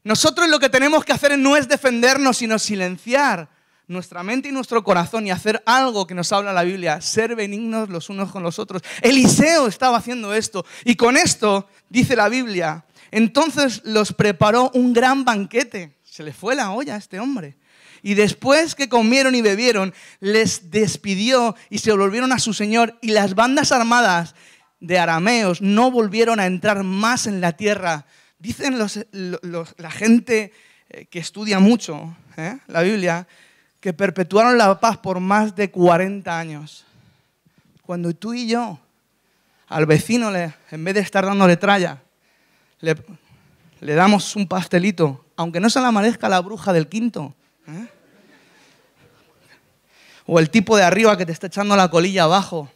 nosotros 0.05 0.47
lo 0.47 0.57
que 0.57 0.69
tenemos 0.69 1.03
que 1.03 1.11
hacer 1.11 1.37
no 1.37 1.57
es 1.57 1.67
defendernos, 1.67 2.37
sino 2.37 2.57
silenciar 2.57 3.49
nuestra 3.85 4.23
mente 4.23 4.47
y 4.47 4.53
nuestro 4.53 4.81
corazón 4.81 5.27
y 5.27 5.31
hacer 5.31 5.61
algo 5.65 6.07
que 6.07 6.15
nos 6.15 6.31
habla 6.31 6.53
la 6.53 6.63
Biblia, 6.63 7.01
ser 7.01 7.35
benignos 7.35 7.89
los 7.89 8.09
unos 8.09 8.31
con 8.31 8.43
los 8.43 8.59
otros. 8.59 8.81
Eliseo 9.01 9.67
estaba 9.67 9.97
haciendo 9.97 10.33
esto 10.33 10.65
y 10.85 10.95
con 10.95 11.17
esto, 11.17 11.67
dice 11.89 12.15
la 12.15 12.29
Biblia, 12.29 12.85
entonces 13.13 13.81
los 13.85 14.11
preparó 14.11 14.71
un 14.73 14.91
gran 14.91 15.23
banquete. 15.23 15.95
Se 16.03 16.23
le 16.23 16.33
fue 16.33 16.55
la 16.55 16.71
olla 16.71 16.95
a 16.95 16.97
este 16.97 17.19
hombre. 17.19 17.55
Y 18.01 18.15
después 18.15 18.73
que 18.73 18.89
comieron 18.89 19.35
y 19.35 19.43
bebieron, 19.43 19.93
les 20.19 20.71
despidió 20.71 21.55
y 21.69 21.77
se 21.77 21.93
volvieron 21.93 22.31
a 22.31 22.39
su 22.39 22.55
señor 22.55 22.97
y 23.01 23.11
las 23.11 23.35
bandas 23.35 23.71
armadas 23.71 24.33
de 24.79 24.97
arameos 24.97 25.61
no 25.61 25.91
volvieron 25.91 26.39
a 26.39 26.47
entrar 26.47 26.83
más 26.83 27.27
en 27.27 27.39
la 27.39 27.51
tierra. 27.51 28.07
Dicen 28.39 28.79
la 28.79 29.91
gente 29.91 30.51
eh, 30.89 31.05
que 31.05 31.19
estudia 31.19 31.59
mucho 31.59 32.17
¿eh? 32.35 32.57
la 32.65 32.81
Biblia 32.81 33.27
que 33.79 33.93
perpetuaron 33.93 34.57
la 34.57 34.79
paz 34.79 34.97
por 34.97 35.19
más 35.19 35.55
de 35.55 35.69
40 35.69 36.39
años. 36.39 36.83
Cuando 37.85 38.11
tú 38.15 38.33
y 38.33 38.47
yo, 38.47 38.79
al 39.67 39.85
vecino, 39.85 40.31
le, 40.31 40.55
en 40.71 40.83
vez 40.83 40.95
de 40.95 41.01
estar 41.01 41.25
dándole 41.25 41.57
tralla, 41.57 42.01
le, 42.83 43.95
damos 43.95 44.35
un 44.35 44.47
pastelito, 44.47 45.25
aunque 45.37 45.59
no 45.59 45.69
se 45.69 45.79
le 45.79 45.85
amanezca 45.85 46.27
la 46.27 46.41
bruja 46.41 46.73
del 46.73 46.87
quinto. 46.87 47.33
¿eh? 47.67 47.87
O 50.25 50.39
el 50.39 50.49
tipo 50.49 50.75
de 50.75 50.83
arriba 50.83 51.17
que 51.17 51.25
te 51.25 51.31
está 51.31 51.47
echando 51.47 51.75
la 51.75 51.89
colilla 51.89 52.23
abajo 52.23 52.69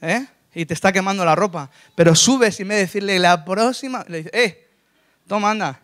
¿eh? 0.00 0.24
y 0.54 0.66
te 0.66 0.74
está 0.74 0.92
quemando 0.92 1.24
la 1.24 1.34
ropa. 1.34 1.68
Pero 1.96 2.14
subes 2.14 2.60
y 2.60 2.64
de 2.64 2.76
decirle 2.76 3.18
la 3.18 3.44
próxima, 3.44 4.04
le 4.08 4.18
dices, 4.18 4.32
eh, 4.34 4.68
toma, 5.26 5.50
anda, 5.50 5.80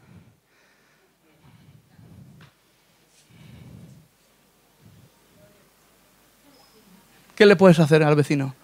¿Qué 7.35 7.45
le 7.45 7.55
puedes 7.55 7.79
hacer 7.81 8.03
al 8.03 8.17
vecino? 8.17 8.55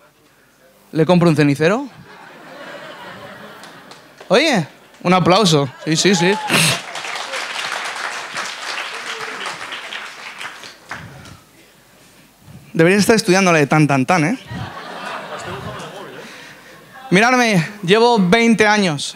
¿Le 0.92 1.04
compro 1.04 1.28
un 1.28 1.36
cenicero? 1.36 1.90
Oye, 4.28 4.66
un 5.02 5.12
aplauso. 5.12 5.68
Sí, 5.84 5.96
sí, 5.96 6.14
sí. 6.14 6.32
Deberías 12.72 13.00
estar 13.00 13.16
estudiándole 13.16 13.60
de 13.60 13.66
tan, 13.66 13.86
tan, 13.86 14.06
tan, 14.06 14.24
¿eh? 14.24 14.38
Miradme, 17.10 17.68
llevo 17.82 18.18
20 18.18 18.66
años. 18.66 19.14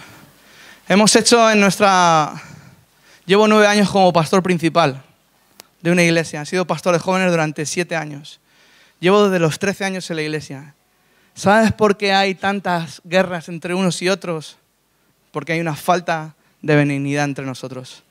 Hemos 0.89 1.17
hecho 1.17 1.51
en 1.51 1.61
nuestra... 1.61 2.35
Llevo 3.25 3.49
nueve 3.49 3.67
años 3.67 3.91
como 3.91 4.13
pastor 4.13 4.43
principal 4.43 5.03
de 5.81 5.91
una 5.91 6.03
iglesia. 6.03 6.43
He 6.43 6.47
sido 6.47 6.67
pastor 6.67 6.93
de 6.93 7.01
jóvenes 7.01 7.31
durante 7.31 7.65
siete 7.65 7.97
años. 7.97 8.41
Llevo 9.01 9.25
desde 9.25 9.41
los 9.41 9.59
13 9.59 9.85
años 9.85 10.11
en 10.11 10.17
la 10.17 10.23
iglesia. 10.23 10.75
¿Sabes 11.35 11.73
por 11.73 11.97
qué 11.97 12.13
hay 12.13 12.35
tantas 12.35 13.01
guerras 13.05 13.49
entre 13.49 13.75
unos 13.75 14.01
y 14.03 14.09
otros? 14.09 14.59
Porque 15.37 15.53
hay 15.53 15.61
una 15.61 15.77
falta 15.77 16.35
de 16.63 16.75
benignidad 16.77 17.27
entre 17.27 17.45
nosotros. 17.45 18.03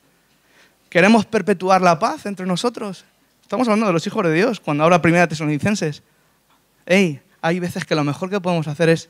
¿Queremos 0.88 1.26
perpetuar 1.26 1.82
la 1.82 1.98
paz 1.98 2.24
entre 2.24 2.46
nosotros? 2.46 3.04
Estamos 3.42 3.66
hablando 3.66 3.88
de 3.88 3.92
los 3.94 4.06
hijos 4.06 4.22
de 4.22 4.32
Dios 4.32 4.60
cuando 4.60 4.84
habla 4.84 5.02
Primera 5.02 5.26
Tesalonicenses. 5.26 6.04
Hey, 6.86 7.20
hay 7.40 7.58
veces 7.58 7.84
que 7.84 7.96
lo 7.96 8.04
mejor 8.04 8.30
que 8.30 8.40
podemos 8.40 8.68
hacer 8.68 8.90
es 8.90 9.08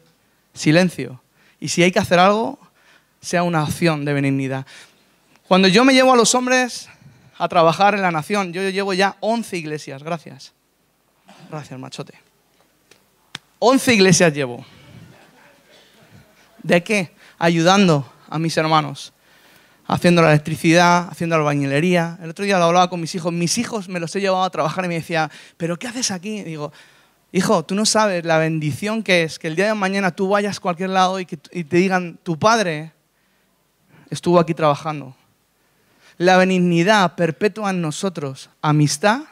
silencio. 0.54 1.20
Y 1.60 1.68
si 1.68 1.82
hay 1.82 1.92
que 1.92 1.98
hacer 1.98 2.18
algo, 2.18 2.58
sea 3.20 3.42
una 3.42 3.62
acción 3.62 4.06
de 4.06 4.14
benignidad. 4.14 4.64
Cuando 5.46 5.68
yo 5.68 5.84
me 5.84 5.92
llevo 5.92 6.14
a 6.14 6.16
los 6.16 6.34
hombres 6.34 6.88
a 7.36 7.48
trabajar 7.48 7.92
en 7.92 8.00
la 8.00 8.12
nación, 8.12 8.50
yo 8.50 8.62
llevo 8.70 8.94
ya 8.94 9.18
11 9.20 9.58
iglesias, 9.58 10.02
gracias. 10.02 10.54
Gracias, 11.50 11.78
machote. 11.78 12.14
Once 13.58 13.92
iglesias 13.92 14.32
llevo. 14.32 14.64
¿De 16.62 16.82
qué? 16.82 17.15
Ayudando 17.38 18.10
a 18.28 18.38
mis 18.38 18.56
hermanos. 18.56 19.12
Haciendo 19.86 20.22
la 20.22 20.30
electricidad, 20.30 21.08
haciendo 21.10 21.38
la 21.38 21.44
bañilería. 21.44 22.18
El 22.22 22.30
otro 22.30 22.44
día 22.44 22.58
lo 22.58 22.64
hablaba 22.64 22.90
con 22.90 23.00
mis 23.00 23.14
hijos. 23.14 23.32
Mis 23.32 23.58
hijos 23.58 23.88
me 23.88 24.00
los 24.00 24.14
he 24.16 24.20
llevado 24.20 24.42
a 24.42 24.50
trabajar 24.50 24.84
y 24.84 24.88
me 24.88 24.94
decía, 24.94 25.30
¿pero 25.56 25.78
qué 25.78 25.86
haces 25.86 26.10
aquí? 26.10 26.42
digo, 26.42 26.72
hijo, 27.32 27.64
tú 27.64 27.74
no 27.74 27.86
sabes 27.86 28.24
la 28.24 28.38
bendición 28.38 29.02
que 29.02 29.22
es 29.22 29.38
que 29.38 29.46
el 29.46 29.56
día 29.56 29.66
de 29.66 29.74
mañana 29.74 30.10
tú 30.10 30.28
vayas 30.28 30.56
a 30.56 30.60
cualquier 30.60 30.90
lado 30.90 31.20
y, 31.20 31.26
que, 31.26 31.38
y 31.52 31.64
te 31.64 31.76
digan, 31.76 32.18
tu 32.22 32.38
padre 32.38 32.92
estuvo 34.10 34.40
aquí 34.40 34.54
trabajando. 34.54 35.14
La 36.18 36.36
benignidad 36.36 37.14
perpetua 37.14 37.70
en 37.70 37.82
nosotros, 37.82 38.48
amistad 38.62 39.22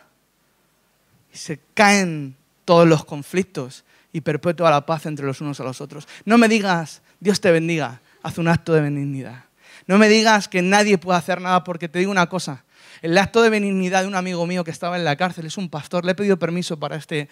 y 1.32 1.36
se 1.36 1.58
caen 1.74 2.36
todos 2.64 2.86
los 2.86 3.04
conflictos 3.04 3.84
y 4.14 4.20
perpetúa 4.20 4.70
la 4.70 4.86
paz 4.86 5.06
entre 5.06 5.26
los 5.26 5.40
unos 5.40 5.58
a 5.58 5.64
los 5.64 5.80
otros. 5.80 6.06
No 6.24 6.38
me 6.38 6.48
digas, 6.48 7.02
Dios 7.18 7.40
te 7.40 7.50
bendiga, 7.50 8.00
haz 8.22 8.38
un 8.38 8.46
acto 8.46 8.72
de 8.72 8.80
benignidad. 8.80 9.46
No 9.88 9.98
me 9.98 10.08
digas 10.08 10.46
que 10.46 10.62
nadie 10.62 10.98
puede 10.98 11.18
hacer 11.18 11.40
nada 11.40 11.64
porque 11.64 11.88
te 11.88 11.98
digo 11.98 12.12
una 12.12 12.28
cosa. 12.28 12.64
El 13.02 13.18
acto 13.18 13.42
de 13.42 13.50
benignidad 13.50 14.02
de 14.02 14.06
un 14.06 14.14
amigo 14.14 14.46
mío 14.46 14.62
que 14.62 14.70
estaba 14.70 14.96
en 14.96 15.04
la 15.04 15.16
cárcel 15.16 15.46
es 15.46 15.58
un 15.58 15.68
pastor. 15.68 16.04
Le 16.04 16.12
he 16.12 16.14
pedido 16.14 16.38
permiso 16.38 16.78
para 16.78 16.94
este, 16.94 17.28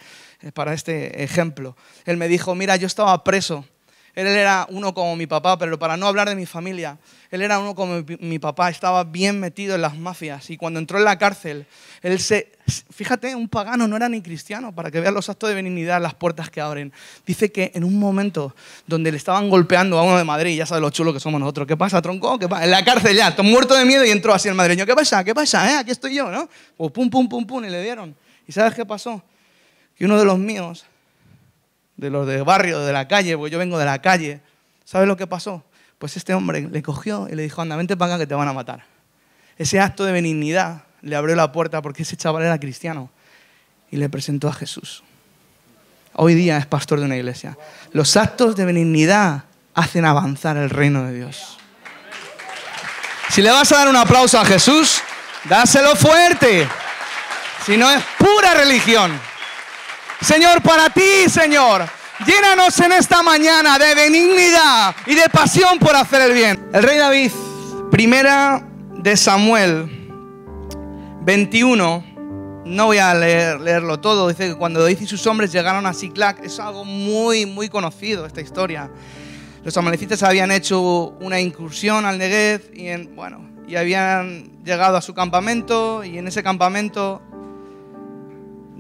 para 0.55 0.75
este 0.75 1.23
ejemplo. 1.23 1.77
Él 2.05 2.17
me 2.17 2.27
dijo, 2.27 2.57
mira, 2.57 2.75
yo 2.75 2.89
estaba 2.89 3.23
preso 3.23 3.65
él 4.15 4.27
era 4.27 4.67
uno 4.69 4.93
como 4.93 5.17
mi 5.17 5.27
papá, 5.27 5.59
pero 5.59 5.79
para 5.79 5.97
no 5.97 6.07
hablar 6.07 6.29
de 6.29 6.35
mi 6.35 6.45
familia, 6.45 6.99
él 7.31 7.41
era 7.41 7.59
uno 7.59 7.75
como 7.75 8.05
mi 8.21 8.39
papá, 8.39 8.69
estaba 8.69 9.05
bien 9.05 9.41
metido 9.41 9.75
en 9.75 9.81
las 9.81 9.97
mafias 9.97 10.51
y 10.51 10.59
cuando 10.59 10.79
entró 10.79 10.99
en 10.99 11.05
la 11.05 11.17
cárcel, 11.17 11.67
él 12.03 12.21
se, 12.21 12.53
fíjate, 12.91 13.35
un 13.35 13.49
pagano 13.49 13.89
no 13.89 13.97
era 13.97 14.11
ni 14.11 14.21
cristiano, 14.21 14.75
para 14.75 14.91
que 14.91 15.01
vean 15.01 15.15
los 15.15 15.31
actos 15.31 15.49
de 15.49 15.55
benignidad, 15.55 16.01
las 16.03 16.13
puertas 16.13 16.51
que 16.51 16.61
abren. 16.61 16.93
Dice 17.25 17.51
que 17.51 17.73
en 17.75 17.85
un 17.85 17.99
momento 17.99 18.55
donde 18.87 19.11
le 19.11 19.17
estaban 19.17 19.49
golpeando 19.49 19.99
a 19.99 20.03
uno 20.03 20.19
de 20.19 20.25
Madrid, 20.25 20.59
ya 20.59 20.67
sabes 20.67 20.83
lo 20.83 20.91
chulo 20.91 21.15
que 21.15 21.21
somos 21.21 21.41
nosotros, 21.41 21.67
¿qué 21.67 21.77
pasa, 21.79 22.03
tronco? 22.03 22.39
¿Qué 22.39 22.49
pasa? 22.49 22.65
En 22.65 22.71
la 22.71 22.85
cárcel 22.85 23.17
ya, 23.17 23.35
muerto 23.43 23.75
de 23.75 23.87
miedo 23.87 24.05
y 24.05 24.11
entró 24.11 24.35
así 24.35 24.49
el 24.49 24.55
madrileño, 24.55 24.85
¿qué 24.85 24.95
pasa? 24.95 25.25
¿Qué 25.25 25.35
pasa? 25.35 25.73
¿Eh? 25.73 25.77
Aquí 25.79 25.91
estoy 25.91 26.15
yo, 26.15 26.31
¿no? 26.31 26.51
Pues 26.77 26.93
pum, 26.93 27.09
pum, 27.09 27.29
pum, 27.29 27.47
pum, 27.47 27.65
y 27.65 27.71
le 27.71 27.83
dieron. 27.83 28.15
¿Y 28.47 28.53
sabes 28.53 28.75
qué 28.75 28.85
pasó? 28.85 29.23
Que 29.97 30.05
uno 30.05 30.19
de 30.19 30.27
los 30.27 30.39
míos 30.39 30.85
de 32.03 32.11
los 32.11 32.27
de 32.27 32.43
barrio, 32.43 32.81
de 32.81 32.93
la 32.93 33.07
calle, 33.07 33.39
porque 33.39 33.53
yo 33.53 33.59
vengo 33.59 33.79
de 33.79 33.85
la 33.85 34.03
calle. 34.03 34.41
¿Sabes 34.85 35.07
lo 35.07 35.17
que 35.17 35.29
pasó? 35.29 35.63
Pues 35.99 36.17
este 36.17 36.35
hombre 36.35 36.69
le 36.69 36.83
cogió 36.83 37.29
y 37.31 37.37
le 37.37 37.45
dijo, 37.45 37.63
anda, 37.63 37.77
vente 37.77 37.97
para 37.97 38.15
acá 38.15 38.25
que 38.25 38.27
te 38.27 38.35
van 38.35 38.49
a 38.49 38.53
matar. 38.53 38.85
Ese 39.57 39.79
acto 39.79 40.05
de 40.05 40.11
benignidad 40.11 40.83
le 41.01 41.15
abrió 41.15 41.37
la 41.37 41.53
puerta 41.53 41.81
porque 41.81 42.03
ese 42.03 42.17
chaval 42.17 42.43
era 42.43 42.59
cristiano 42.59 43.09
y 43.89 43.99
le 43.99 44.09
presentó 44.09 44.49
a 44.49 44.53
Jesús. 44.53 45.05
Hoy 46.15 46.35
día 46.35 46.59
es 46.59 46.67
pastor 46.67 46.99
de 46.99 47.07
una 47.07 47.17
iglesia. 47.17 47.57
Los 47.93 48.17
actos 48.17 48.57
de 48.57 48.65
benignidad 48.65 49.45
hacen 49.75 50.05
avanzar 50.05 50.57
el 50.57 50.71
reino 50.71 51.05
de 51.05 51.15
Dios. 51.15 51.57
Si 53.31 53.43
le 53.43 53.51
vas 53.53 53.71
a 53.71 53.77
dar 53.77 53.89
un 53.89 53.97
aplauso 53.97 54.41
a 54.41 54.45
Jesús, 54.45 55.01
dáselo 55.45 55.95
fuerte. 55.95 56.67
Si 57.65 57.77
no 57.77 57.89
es 57.89 58.03
pura 58.19 58.55
religión. 58.55 59.32
Señor, 60.23 60.63
para 60.63 60.89
ti, 60.89 61.29
Señor, 61.29 61.83
llénanos 62.25 62.79
en 62.79 62.93
esta 62.93 63.25
mañana 63.25 63.77
de 63.77 63.93
benignidad 63.93 64.95
y 65.05 65.17
de 65.17 65.29
pasión 65.29 65.81
por 65.81 65.97
hacer 65.97 66.23
el 66.23 66.33
bien. 66.33 66.71
El 66.73 66.85
rey 66.85 66.97
David, 66.97 67.33
primera 67.91 68.65
de 68.99 69.17
Samuel 69.17 69.91
21, 71.23 72.05
no 72.65 72.87
voy 72.87 72.99
a 72.99 73.13
leer, 73.15 73.61
leerlo 73.61 73.99
todo, 73.99 74.29
dice 74.29 74.51
que 74.51 74.55
cuando 74.55 74.81
David 74.81 75.01
y 75.01 75.07
sus 75.09 75.27
hombres 75.27 75.51
llegaron 75.51 75.87
a 75.87 75.93
Siclac, 75.93 76.45
es 76.45 76.61
algo 76.61 76.85
muy, 76.85 77.45
muy 77.45 77.69
conocido 77.69 78.25
esta 78.25 78.41
historia. 78.41 78.93
Los 79.65 79.77
amalecitas 79.77 80.23
habían 80.23 80.53
hecho 80.53 80.81
una 81.21 81.41
incursión 81.41 82.07
al 82.07 82.19
Negev 82.19 82.71
y, 82.73 82.87
en, 82.87 83.17
bueno, 83.17 83.51
y 83.67 83.75
habían 83.75 84.63
llegado 84.63 84.97
a 84.97 85.03
su 85.03 85.15
campamento 85.15 86.05
y 86.05 86.19
en 86.19 86.29
ese 86.29 86.45
campamento 86.45 87.21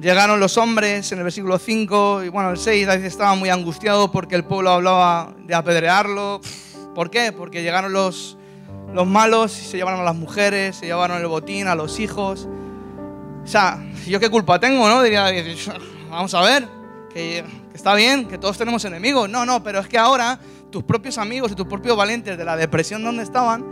llegaron 0.03 0.41
los 0.41 0.59
hombres 0.59 1.13
en 1.13 1.19
el 1.19 1.25
versículo 1.25 1.59
5 1.59 2.25
y 2.25 2.29
bueno, 2.29 2.51
el 2.51 2.59
6 2.59 2.87
David 2.87 3.05
estaba 3.05 3.35
muy 3.37 3.51
angustiado 3.51 4.11
porque 4.11 4.35
el 4.35 4.45
pueblo 4.45 4.71
hablaba 4.71 5.33
de 5.47 5.55
apedrearlo. 5.55 6.41
¿Por 6.95 7.09
qué? 7.09 7.33
Porque 7.33 7.63
llegaron 7.63 7.93
los, 7.93 8.37
los 8.93 9.07
malos 9.07 9.57
y 9.59 9.65
se 9.65 9.77
llevaron 9.77 10.01
a 10.01 10.03
las 10.03 10.17
mujeres, 10.17 10.77
se 10.77 10.87
llevaron 10.87 11.21
el 11.21 11.29
botín, 11.29 11.69
a 11.69 11.77
los 11.77 12.01
hijos. 12.01 12.49
O 13.45 13.47
sea, 13.47 13.81
¿yo 14.07 14.19
qué 14.19 14.29
culpa 14.29 14.59
tengo, 14.59 14.89
no? 14.89 15.03
Diría 15.03 15.23
David, 15.23 15.57
vamos 16.11 16.35
a 16.35 16.43
ver, 16.43 16.67
que, 17.15 17.45
está 17.73 17.95
bien, 17.95 18.27
que 18.27 18.39
todos 18.39 18.59
tenemos 18.59 18.85
enemigos. 18.85 19.31
No, 19.31 19.47
no, 19.47 19.63
pero 19.63 19.79
es 19.79 19.87
que 19.87 19.99
ahora 19.99 20.39
tus 20.71 20.83
propios 20.83 21.17
amigos 21.17 21.53
y 21.53 21.55
tus 21.55 21.67
propios 21.67 21.97
valientes 21.97 22.37
de 22.37 22.45
la 22.45 22.57
depresión 22.57 23.05
donde 23.05 23.23
estaban, 23.23 23.65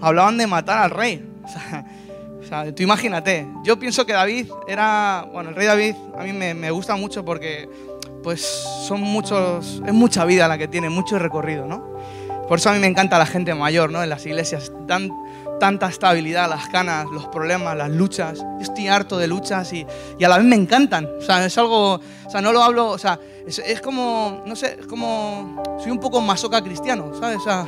hablaban 0.00 0.36
de 0.36 0.48
matar 0.48 0.78
al 0.78 0.90
rey. 0.90 1.24
O 1.48 1.50
sea, 1.50 1.82
tú 2.74 2.82
imagínate, 2.82 3.46
yo 3.62 3.78
pienso 3.78 4.06
que 4.06 4.12
David 4.12 4.48
era, 4.66 5.26
bueno, 5.32 5.50
el 5.50 5.56
rey 5.56 5.66
David 5.66 5.94
a 6.16 6.24
mí 6.24 6.32
me, 6.32 6.70
gusta 6.70 6.96
mucho 6.96 7.24
porque 7.24 7.68
pues 8.22 8.40
son 8.86 9.00
muchos, 9.00 9.82
es 9.86 9.92
mucha 9.92 10.24
vida 10.24 10.48
la 10.48 10.58
que 10.58 10.68
tiene, 10.68 10.88
mucho 10.88 11.18
recorrido, 11.18 11.66
¿no? 11.66 11.96
Por 12.48 12.58
eso 12.58 12.70
a 12.70 12.72
mí 12.72 12.78
me 12.78 12.86
encanta 12.86 13.18
la 13.18 13.26
gente 13.26 13.54
mayor, 13.54 13.90
¿no? 13.90 14.02
En 14.02 14.08
las 14.08 14.24
iglesias, 14.24 14.72
tan, 14.86 15.10
tanta 15.60 15.88
estabilidad, 15.88 16.48
las 16.48 16.68
canas, 16.68 17.06
los 17.12 17.26
problemas, 17.26 17.76
las 17.76 17.90
luchas. 17.90 18.38
Yo 18.38 18.62
estoy 18.62 18.88
harto 18.88 19.18
de 19.18 19.28
luchas 19.28 19.72
y, 19.72 19.86
y, 20.18 20.24
a 20.24 20.28
la 20.28 20.38
vez 20.38 20.46
me 20.46 20.56
encantan. 20.56 21.06
O 21.18 21.22
sea, 21.22 21.44
es 21.44 21.58
algo, 21.58 21.94
o 21.94 22.30
sea, 22.30 22.40
no 22.40 22.52
lo 22.52 22.62
hablo, 22.62 22.88
o 22.88 22.98
sea, 22.98 23.20
es, 23.46 23.58
es 23.58 23.80
como, 23.82 24.42
no 24.46 24.56
sé, 24.56 24.78
es 24.80 24.86
como, 24.86 25.62
soy 25.82 25.90
un 25.90 26.00
poco 26.00 26.20
masoca 26.22 26.62
cristiano, 26.62 27.12
¿sabes? 27.20 27.38
O 27.38 27.44
sea, 27.44 27.66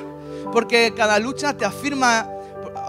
porque 0.53 0.93
cada 0.97 1.19
lucha 1.19 1.55
te 1.55 1.65
afirma, 1.65 2.27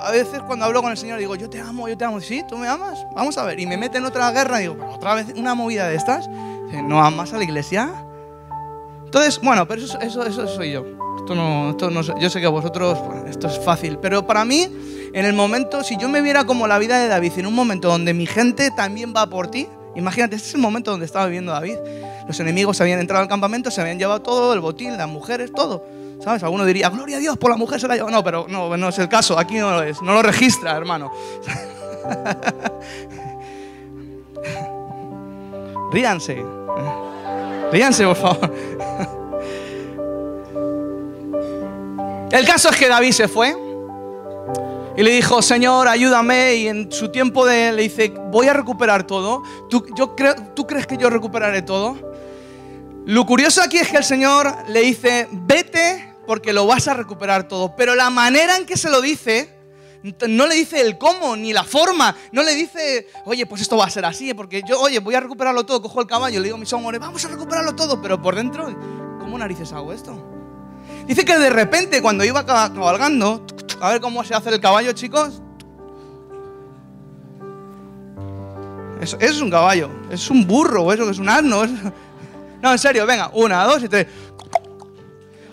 a 0.01 0.11
veces 0.11 0.41
cuando 0.41 0.65
hablo 0.65 0.81
con 0.81 0.91
el 0.91 0.97
Señor 0.97 1.19
digo, 1.19 1.35
yo 1.35 1.49
te 1.49 1.59
amo, 1.59 1.87
yo 1.87 1.97
te 1.97 2.05
amo, 2.05 2.19
sí, 2.19 2.43
tú 2.47 2.57
me 2.57 2.67
amas, 2.67 3.05
vamos 3.15 3.37
a 3.37 3.45
ver, 3.45 3.59
y 3.59 3.65
me 3.65 3.77
mete 3.77 3.99
en 3.99 4.05
otra 4.05 4.31
guerra 4.31 4.59
y 4.59 4.63
digo, 4.63 4.77
otra 4.93 5.13
vez 5.13 5.27
una 5.35 5.53
movida 5.53 5.87
de 5.87 5.95
estas, 5.95 6.27
¿no 6.27 7.03
amas 7.03 7.33
a 7.33 7.37
la 7.37 7.43
iglesia? 7.43 7.93
Entonces, 9.05 9.39
bueno, 9.41 9.67
pero 9.67 9.81
eso, 9.81 9.99
eso, 9.99 10.25
eso 10.25 10.47
soy 10.47 10.71
yo. 10.71 10.85
Esto 11.17 11.35
no, 11.35 11.71
esto 11.71 11.91
no, 11.91 12.01
yo 12.01 12.29
sé 12.29 12.39
que 12.39 12.47
a 12.47 12.49
vosotros 12.49 12.97
esto 13.27 13.47
es 13.47 13.59
fácil, 13.59 13.99
pero 13.99 14.25
para 14.25 14.43
mí, 14.43 14.67
en 15.13 15.25
el 15.25 15.33
momento, 15.33 15.83
si 15.83 15.97
yo 15.97 16.09
me 16.09 16.21
viera 16.21 16.45
como 16.45 16.67
la 16.67 16.79
vida 16.79 16.99
de 16.99 17.07
David, 17.07 17.33
en 17.37 17.45
un 17.45 17.53
momento 17.53 17.89
donde 17.89 18.13
mi 18.13 18.25
gente 18.25 18.71
también 18.71 19.13
va 19.15 19.27
por 19.27 19.51
ti, 19.51 19.67
imagínate, 19.95 20.37
este 20.37 20.47
es 20.47 20.55
el 20.55 20.61
momento 20.61 20.91
donde 20.91 21.05
estaba 21.05 21.25
viviendo 21.25 21.51
David. 21.51 21.75
Los 22.27 22.39
enemigos 22.39 22.79
habían 22.81 22.99
entrado 22.99 23.21
al 23.21 23.27
campamento, 23.27 23.69
se 23.69 23.81
habían 23.81 23.99
llevado 23.99 24.21
todo, 24.21 24.53
el 24.53 24.61
botín, 24.61 24.97
las 24.97 25.09
mujeres, 25.09 25.51
todo. 25.51 25.83
¿Sabes? 26.23 26.43
Alguno 26.43 26.65
diría, 26.65 26.89
gloria 26.89 27.17
a 27.17 27.19
Dios, 27.19 27.35
por 27.37 27.49
la 27.49 27.57
mujer 27.57 27.81
se 27.81 27.87
la 27.87 27.95
lleva. 27.95 28.11
No, 28.11 28.23
pero 28.23 28.45
no, 28.47 28.77
no 28.77 28.89
es 28.89 28.99
el 28.99 29.09
caso, 29.09 29.39
aquí 29.39 29.57
no 29.57 29.71
lo 29.71 29.81
es, 29.81 29.99
no 30.01 30.13
lo 30.13 30.21
registra, 30.21 30.77
hermano. 30.77 31.11
Ríanse. 35.91 36.45
Ríanse, 37.71 38.05
por 38.05 38.15
favor. 38.15 38.53
El 42.31 42.45
caso 42.45 42.69
es 42.69 42.77
que 42.77 42.87
David 42.87 43.11
se 43.11 43.27
fue 43.27 43.55
y 44.95 45.03
le 45.03 45.11
dijo, 45.11 45.41
Señor, 45.41 45.87
ayúdame. 45.87 46.53
Y 46.55 46.67
en 46.67 46.91
su 46.91 47.09
tiempo 47.09 47.45
de, 47.45 47.71
le 47.71 47.81
dice, 47.81 48.13
voy 48.29 48.47
a 48.47 48.53
recuperar 48.53 49.07
todo. 49.07 49.41
¿Tú, 49.69 49.85
yo 49.95 50.15
¿Tú 50.53 50.67
crees 50.67 50.85
que 50.85 50.97
yo 50.97 51.09
recuperaré 51.09 51.63
todo? 51.63 51.97
Lo 53.05 53.25
curioso 53.25 53.61
aquí 53.61 53.77
es 53.77 53.89
que 53.89 53.97
el 53.97 54.03
Señor 54.03 54.53
le 54.67 54.81
dice, 54.81 55.27
vete 55.31 56.10
porque 56.31 56.53
lo 56.53 56.65
vas 56.65 56.87
a 56.87 56.93
recuperar 56.93 57.49
todo. 57.49 57.75
Pero 57.75 57.93
la 57.93 58.09
manera 58.09 58.55
en 58.55 58.65
que 58.65 58.77
se 58.77 58.89
lo 58.89 59.01
dice, 59.01 59.53
no 60.29 60.47
le 60.47 60.55
dice 60.55 60.79
el 60.79 60.97
cómo 60.97 61.35
ni 61.35 61.51
la 61.51 61.65
forma. 61.65 62.15
No 62.31 62.41
le 62.41 62.55
dice, 62.55 63.09
oye, 63.25 63.45
pues 63.45 63.61
esto 63.61 63.75
va 63.75 63.83
a 63.83 63.89
ser 63.89 64.05
así. 64.05 64.33
Porque 64.33 64.63
yo, 64.65 64.79
oye, 64.79 64.99
voy 64.99 65.13
a 65.13 65.19
recuperarlo 65.19 65.65
todo. 65.65 65.81
Cojo 65.81 65.99
el 65.99 66.07
caballo, 66.07 66.39
le 66.39 66.45
digo 66.45 66.55
a 66.55 66.57
mis 66.57 66.71
hombres, 66.71 67.01
vamos 67.01 67.25
a 67.25 67.27
recuperarlo 67.27 67.75
todo. 67.75 68.01
Pero 68.01 68.21
por 68.21 68.37
dentro, 68.37 68.65
¿cómo 69.19 69.37
narices 69.37 69.73
hago 69.73 69.91
esto? 69.91 70.17
Dice 71.05 71.25
que 71.25 71.37
de 71.37 71.49
repente 71.49 72.01
cuando 72.01 72.23
iba 72.23 72.45
cabalgando, 72.45 73.45
a 73.81 73.89
ver 73.89 73.99
cómo 73.99 74.23
se 74.23 74.33
hace 74.33 74.51
el 74.51 74.61
caballo, 74.61 74.93
chicos. 74.93 75.41
Eso, 79.01 79.17
es 79.19 79.41
un 79.41 79.51
caballo, 79.51 79.89
es 80.09 80.29
un 80.29 80.47
burro, 80.47 80.93
eso 80.93 81.09
es 81.09 81.19
un 81.19 81.27
asno. 81.27 81.63
No, 82.61 82.71
en 82.71 82.77
serio, 82.77 83.07
venga, 83.07 83.31
una, 83.33 83.63
dos 83.63 83.81
y 83.81 83.89
tres. 83.89 84.05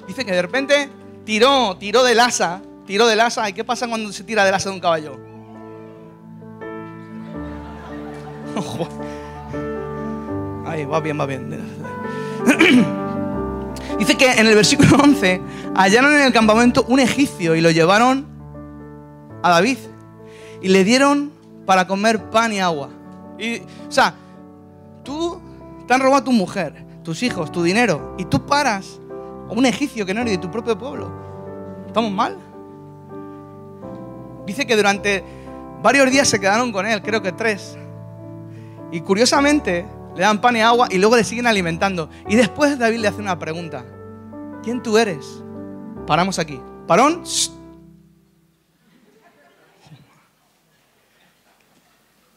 Dice 0.09 0.25
que 0.25 0.33
de 0.33 0.42
repente 0.42 0.88
tiró, 1.25 1.77
tiró 1.77 2.03
del 2.03 2.18
asa, 2.18 2.62
tiró 2.87 3.07
del 3.07 3.21
asa. 3.21 3.49
¿Y 3.51 3.53
qué 3.53 3.62
pasa 3.62 3.87
cuando 3.87 4.11
se 4.11 4.25
tira 4.25 4.42
del 4.44 4.55
asa 4.55 4.71
de 4.71 4.75
un 4.75 4.81
caballo? 4.81 5.18
Ahí, 10.66 10.87
va 10.87 11.01
bien, 11.01 11.21
va 11.21 11.27
bien. 11.27 11.61
Dice 13.99 14.16
que 14.16 14.33
en 14.33 14.47
el 14.47 14.55
versículo 14.55 14.97
11 15.03 15.42
hallaron 15.75 16.14
en 16.14 16.23
el 16.23 16.33
campamento 16.33 16.87
un 16.88 17.01
egipcio 17.01 17.55
y 17.55 17.61
lo 17.61 17.71
llevaron 17.71 18.27
a 19.42 19.51
David 19.51 19.77
y 20.62 20.68
le 20.68 20.85
dieron 20.85 21.31
para 21.66 21.87
comer 21.87 22.31
pan 22.31 22.55
y 22.55 22.61
agua. 22.61 22.88
Y, 23.38 23.59
o 23.59 23.90
sea, 23.90 24.14
tú 25.05 25.38
te 25.87 25.92
han 25.92 26.01
robado 26.01 26.25
tu 26.25 26.33
mujer, 26.33 26.87
tus 27.03 27.23
hijos, 27.23 27.53
tu 27.53 27.62
dinero 27.62 28.14
y 28.18 28.25
tú 28.25 28.47
paras 28.47 28.99
a 29.48 29.52
un 29.52 29.66
egipcio 29.66 30.04
que 30.04 30.14
no 30.14 30.20
eres 30.20 30.34
de 30.34 30.38
tu 30.38 30.50
propio 30.50 30.78
pueblo. 30.78 31.11
¿Estamos 31.87 32.11
mal? 32.12 32.37
Dice 34.46 34.66
que 34.66 34.76
durante 34.76 35.24
varios 35.82 36.11
días 36.11 36.28
se 36.28 36.40
quedaron 36.40 36.72
con 36.72 36.87
él, 36.87 37.02
creo 37.02 37.22
que 37.22 37.32
tres. 37.32 37.76
Y 38.90 39.00
curiosamente, 39.00 39.87
le 40.14 40.22
dan 40.22 40.40
pan 40.40 40.56
y 40.56 40.61
agua 40.61 40.88
y 40.90 40.98
luego 40.98 41.16
le 41.16 41.24
siguen 41.24 41.46
alimentando. 41.46 42.11
Y 42.28 42.37
después 42.37 42.78
David 42.78 42.98
le 42.98 43.08
hace 43.08 43.20
una 43.20 43.38
pregunta. 43.38 43.84
¿Quién 44.62 44.82
tú 44.82 44.98
eres? 44.98 45.42
Paramos 46.06 46.38
aquí. 46.38 46.61
Parón. 46.87 47.22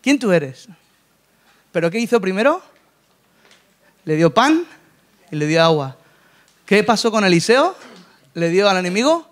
¿Quién 0.02 0.20
tú 0.20 0.32
eres? 0.32 0.68
¿Pero 1.72 1.90
qué 1.90 2.00
hizo 2.00 2.20
primero? 2.20 2.62
Le 4.04 4.16
dio 4.16 4.34
pan 4.34 4.64
y 5.32 5.36
le 5.36 5.48
dio 5.48 5.64
agua. 5.64 5.96
¿Qué 6.72 6.86
pasó 6.86 7.12
con 7.12 7.26
Eliseo? 7.26 7.76
¿Le 8.34 8.48
dio 8.48 8.70
al 8.70 8.78
enemigo? 8.78 9.28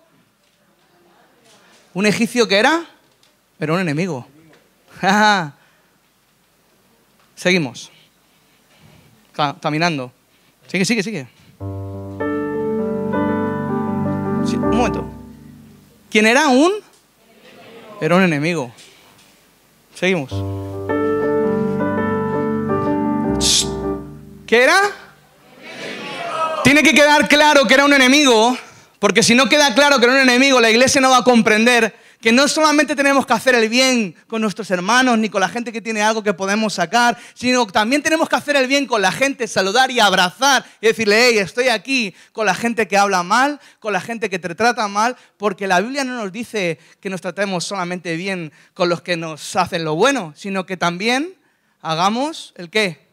¿Un 1.94 2.04
egipcio 2.04 2.46
que 2.46 2.58
era? 2.58 2.84
Era 3.58 3.72
un 3.72 3.80
enemigo. 3.80 4.26
Seguimos 7.36 7.90
caminando. 9.62 10.12
Sigue, 10.66 10.84
sigue, 10.84 11.02
sigue. 11.02 11.28
un 11.60 12.28
momento. 14.76 15.10
¿Quién 16.10 16.26
era 16.26 16.46
un? 16.48 16.72
Era 18.02 18.16
un 18.16 18.22
enemigo. 18.22 18.70
Seguimos. 19.94 20.30
¿Qué 24.46 24.62
era? 24.62 24.99
Tiene 26.70 26.84
que 26.84 26.94
quedar 26.94 27.26
claro 27.26 27.66
que 27.66 27.74
era 27.74 27.84
un 27.84 27.92
enemigo, 27.92 28.56
porque 29.00 29.24
si 29.24 29.34
no 29.34 29.48
queda 29.48 29.74
claro 29.74 29.98
que 29.98 30.04
era 30.04 30.14
un 30.14 30.20
enemigo, 30.20 30.60
la 30.60 30.70
iglesia 30.70 31.00
no 31.00 31.10
va 31.10 31.16
a 31.16 31.24
comprender 31.24 31.92
Que 32.20 32.30
no 32.30 32.46
solamente 32.46 32.94
tenemos 32.94 33.26
que 33.26 33.32
hacer 33.32 33.56
el 33.56 33.68
bien 33.68 34.14
con 34.28 34.40
nuestros 34.40 34.70
hermanos 34.70 35.18
ni 35.18 35.28
con 35.28 35.40
la 35.40 35.48
gente 35.48 35.72
que 35.72 35.80
tiene 35.80 36.00
algo 36.00 36.22
que 36.22 36.32
podemos 36.32 36.74
sacar, 36.74 37.18
sino 37.34 37.66
también 37.66 38.04
tenemos 38.04 38.28
que 38.28 38.36
hacer 38.36 38.54
el 38.54 38.68
bien 38.68 38.86
con 38.86 39.02
la 39.02 39.10
gente, 39.10 39.48
saludar 39.48 39.90
y 39.90 39.98
abrazar 39.98 40.64
y 40.80 40.86
decirle, 40.86 41.30
hey, 41.30 41.38
estoy 41.38 41.66
aquí 41.70 42.14
con 42.30 42.46
la 42.46 42.54
gente 42.54 42.86
que 42.86 42.96
habla 42.96 43.24
mal, 43.24 43.58
con 43.80 43.92
la 43.92 44.00
gente 44.00 44.30
que 44.30 44.38
te 44.38 44.54
trata 44.54 44.86
mal, 44.86 45.16
porque 45.38 45.66
la 45.66 45.80
Biblia 45.80 46.04
no 46.04 46.14
nos 46.14 46.30
dice 46.30 46.78
que 47.00 47.10
nos 47.10 47.20
tratemos 47.20 47.64
solamente 47.64 48.14
bien 48.14 48.52
con 48.74 48.88
los 48.88 49.02
que 49.02 49.16
nos 49.16 49.56
hacen 49.56 49.82
lo 49.82 49.96
bueno, 49.96 50.34
sino 50.36 50.66
que 50.66 50.76
también 50.76 51.34
hagamos 51.82 52.54
el 52.56 52.70
qué? 52.70 53.09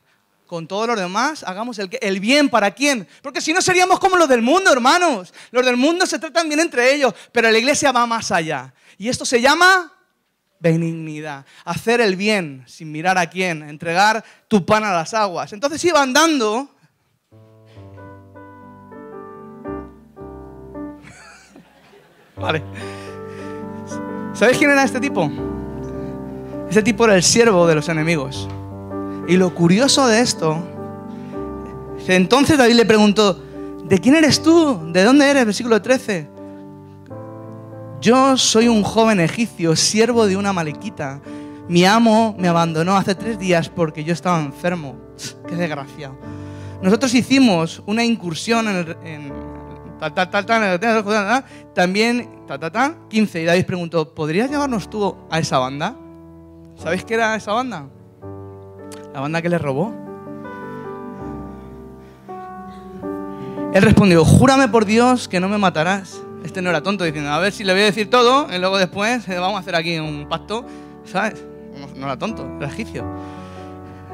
Con 0.48 0.68
todos 0.68 0.88
los 0.88 0.98
demás, 0.98 1.44
hagamos 1.44 1.78
el, 1.80 1.90
el, 2.02 2.20
bien 2.20 2.50
para 2.50 2.72
quién. 2.72 3.08
Porque 3.22 3.42
si 3.42 3.54
no 3.54 3.62
seríamos 3.62 4.00
como 4.00 4.18
los 4.18 4.28
del 4.28 4.42
mundo, 4.42 4.72
hermanos. 4.72 5.34
Los 5.52 5.66
del 5.66 5.78
mundo 5.78 6.06
se 6.06 6.18
tratan 6.18 6.48
bien 6.48 6.62
entre 6.62 6.96
ellos, 6.96 7.14
pero 7.32 7.52
la 7.52 7.58
iglesia 7.58 7.92
va 7.92 8.08
más 8.08 8.32
allá. 8.32 8.74
Y 8.98 9.10
esto 9.10 9.26
se 9.26 9.40
llama 9.40 9.94
benignidad. 10.60 11.46
Hacer 11.66 12.02
el 12.02 12.16
bien 12.16 12.64
sin 12.66 12.92
mirar 12.92 13.18
a 13.18 13.28
quién, 13.30 13.64
entregar 13.64 14.24
tu 14.48 14.66
pan 14.66 14.84
a 14.84 14.92
las 14.92 15.14
aguas. 15.14 15.54
Entonces 15.54 15.84
iba 15.86 16.02
andando. 16.02 16.70
vale. 22.36 22.64
¿Sabéis 24.34 24.58
quién 24.58 24.72
era 24.72 24.84
este 24.84 25.00
tipo? 25.00 25.32
Este 26.70 26.84
tipo 26.84 27.06
era 27.06 27.16
el 27.16 27.24
siervo 27.24 27.66
de 27.66 27.76
los 27.76 27.88
enemigos. 27.90 28.48
Y 29.28 29.36
lo 29.36 29.54
curioso 29.54 30.08
de 30.08 30.22
esto, 30.22 30.64
entonces 32.08 32.58
David 32.58 32.76
le 32.76 32.86
preguntó, 32.86 33.38
¿de 33.84 34.00
quién 34.00 34.16
eres 34.16 34.42
tú? 34.42 34.92
¿De 34.94 35.04
dónde 35.04 35.30
eres? 35.30 35.46
Versículo 35.46 35.82
13. 35.82 36.30
Yo 38.00 38.38
soy 38.38 38.68
un 38.68 38.84
joven 38.84 39.20
egipcio, 39.20 39.76
siervo 39.76 40.28
de 40.28 40.38
una 40.38 40.54
malequita. 40.54 41.20
Mi 41.68 41.84
amo 41.84 42.36
me 42.38 42.48
abandonó 42.48 42.96
hace 42.96 43.16
tres 43.16 43.38
días 43.38 43.68
porque 43.68 44.04
yo 44.04 44.14
estaba 44.14 44.40
enfermo. 44.40 44.96
Qué 45.48 45.56
desgracia. 45.56 46.12
Nosotros 46.82 47.14
hicimos 47.14 47.84
una 47.86 48.06
incursión 48.06 48.68
en, 48.70 48.96
en 49.04 49.34
tal, 50.00 50.14
tal, 50.14 50.30
tal, 50.30 50.46
tal, 50.46 51.44
también, 51.74 52.30
tal, 52.48 52.60
tal, 52.60 52.72
tal, 52.72 52.98
15. 53.10 53.42
Y 53.42 53.46
David 53.46 53.66
preguntó, 53.66 54.14
¿podrías 54.14 54.50
llevarnos 54.50 54.90
tú 54.90 55.18
a 55.30 55.40
esa 55.40 55.58
banda? 55.58 55.98
¿Sabéis 56.78 57.04
qué 57.04 57.16
era 57.16 57.36
esa 57.36 57.52
banda? 57.52 57.90
La 59.18 59.22
banda 59.22 59.42
que 59.42 59.50
le 59.50 59.58
robó. 59.58 59.96
Él 63.74 63.82
respondió, 63.82 64.24
júrame 64.24 64.68
por 64.68 64.86
Dios 64.86 65.28
que 65.28 65.40
no 65.40 65.50
me 65.50 65.58
matarás. 65.58 66.22
Este 66.44 66.62
no 66.62 66.70
era 66.70 66.84
tonto, 66.84 67.04
diciendo, 67.04 67.32
a 67.32 67.40
ver 67.40 67.52
si 67.52 67.64
le 67.64 67.74
voy 67.74 67.82
a 67.82 67.86
decir 67.86 68.12
todo 68.12 68.46
y 68.54 68.60
luego 68.60 68.78
después 68.78 69.28
eh, 69.28 69.40
vamos 69.40 69.58
a 69.58 69.62
hacer 69.62 69.76
aquí 69.76 69.98
un 69.98 70.28
pacto, 70.30 70.64
¿sabes? 71.04 71.44
No, 71.96 72.06
era 72.06 72.16
tonto, 72.20 72.48
era 72.60 72.68
egipcio. 72.68 73.06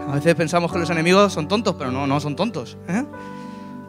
A 0.07 0.15
veces 0.15 0.35
pensamos 0.35 0.71
que 0.71 0.79
los 0.79 0.89
enemigos 0.89 1.33
son 1.33 1.49
tontos, 1.49 1.75
pero 1.77 1.91
no, 1.91 2.07
no 2.07 2.21
son 2.21 2.37
tontos. 2.37 2.77
¿eh? 2.87 3.03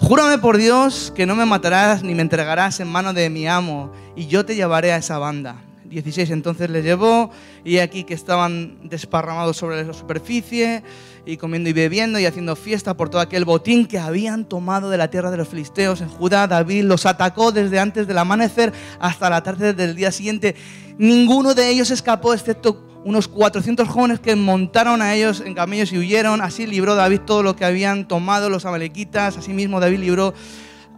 Júrame 0.01 0.39
por 0.39 0.57
Dios 0.57 1.13
que 1.15 1.27
no 1.27 1.37
me 1.37 1.47
matarás 1.47 2.03
ni 2.03 2.17
me 2.17 2.23
entregarás 2.23 2.81
en 2.81 2.89
manos 2.89 3.15
de 3.15 3.31
mi 3.31 3.47
amo 3.47 3.93
y 4.17 4.27
yo 4.27 4.45
te 4.45 4.57
llevaré 4.57 4.93
a 4.93 4.97
esa 4.97 5.19
banda. 5.19 5.59
16. 5.95 6.31
Entonces 6.31 6.71
les 6.71 6.85
llevó 6.85 7.31
y 7.65 7.79
aquí 7.79 8.05
que 8.05 8.15
estaban 8.15 8.79
desparramados 8.89 9.57
sobre 9.57 9.85
la 9.85 9.93
superficie 9.93 10.83
y 11.27 11.37
comiendo 11.37 11.71
y 11.71 11.73
bebiendo 11.73 12.19
y 12.19 12.27
haciendo 12.27 12.57
fiesta 12.57 12.97
por 12.97 13.09
todo 13.09 13.21
aquel 13.21 13.45
botín 13.45 13.87
que 13.87 13.99
habían 13.99 14.45
tomado 14.45 14.91
de 14.91 14.99
la 14.99 15.09
tierra 15.09 15.31
de 15.31 15.39
los 15.39 15.49
filisteos 15.49 16.01
en 16.01 16.09
Judá. 16.09 16.47
David 16.47 16.85
los 16.85 17.07
atacó 17.07 17.53
desde 17.53 17.79
antes 17.79 18.07
del 18.07 18.19
amanecer 18.19 18.73
hasta 19.01 19.31
la 19.31 19.43
tarde 19.43 19.73
del 19.73 19.95
día 19.95 20.13
siguiente. 20.13 20.55
Ninguno 20.99 21.55
de 21.55 21.71
ellos 21.71 21.91
escapó 21.91 22.35
excepto 22.35 22.83
unos 23.05 23.29
400 23.29 23.87
jóvenes 23.87 24.19
que 24.19 24.35
montaron 24.35 25.03
a 25.03 25.15
ellos 25.15 25.43
en 25.45 25.55
camellos 25.55 25.93
y 25.93 25.99
huyeron. 25.99 26.41
Así 26.41 26.67
libró 26.67 26.95
David 26.95 27.21
todo 27.27 27.43
lo 27.43 27.55
que 27.55 27.65
habían 27.65 28.09
tomado 28.09 28.49
los 28.49 28.65
amalequitas. 28.65 29.37
Asimismo 29.37 29.79
David 29.79 29.99
libró 29.99 30.35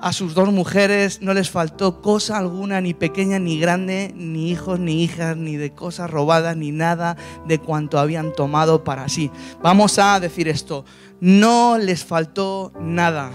a 0.01 0.13
sus 0.13 0.35
dos 0.35 0.53
mujeres 0.53 1.23
no 1.23 1.33
les 1.33 1.51
faltó 1.51 2.03
cosa 2.03 2.39
alguna, 2.39 2.81
ni 2.81 2.95
pequeña 2.95 3.39
ni 3.39 3.59
grande, 3.59 4.13
ni 4.17 4.51
hijos 4.51 4.79
ni 4.79 5.03
hijas, 5.03 5.37
ni 5.37 5.57
de 5.57 5.73
cosas 5.73 6.11
robadas, 6.11 6.57
ni 6.57 6.71
nada 6.71 7.17
de 7.47 7.59
cuanto 7.59 7.99
habían 7.99 8.33
tomado 8.33 8.85
para 8.85 9.09
sí. 9.09 9.31
Vamos 9.63 9.99
a 9.99 10.21
decir 10.21 10.49
esto, 10.49 10.85
no 11.21 11.79
les 11.79 12.05
faltó 12.05 12.73
nada, 12.79 13.31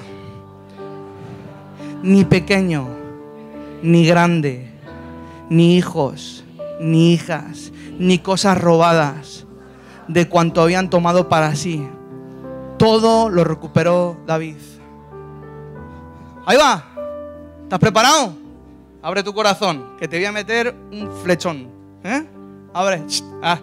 ni 2.03 2.25
pequeño, 2.25 2.87
ni 3.81 4.05
grande, 4.05 4.71
ni 5.49 5.77
hijos, 5.77 6.43
ni 6.79 7.13
hijas, 7.13 7.71
ni 7.97 8.19
cosas 8.19 8.59
robadas 8.59 9.45
de 10.07 10.27
cuanto 10.27 10.61
habían 10.61 10.89
tomado 10.89 11.27
para 11.29 11.55
sí. 11.55 11.87
Todo 12.77 13.29
lo 13.29 13.43
recuperó 13.43 14.17
David. 14.25 14.70
Ahí 16.45 16.57
va. 16.57 16.83
¿Estás 17.63 17.79
preparado? 17.79 18.33
Abre 19.01 19.23
tu 19.23 19.33
corazón, 19.33 19.95
que 19.99 20.07
te 20.07 20.17
voy 20.17 20.25
a 20.25 20.31
meter 20.31 20.75
un 20.91 21.11
flechón. 21.23 21.67
¿Eh? 22.03 22.25
Abre. 22.73 23.03
Ah, 23.41 23.59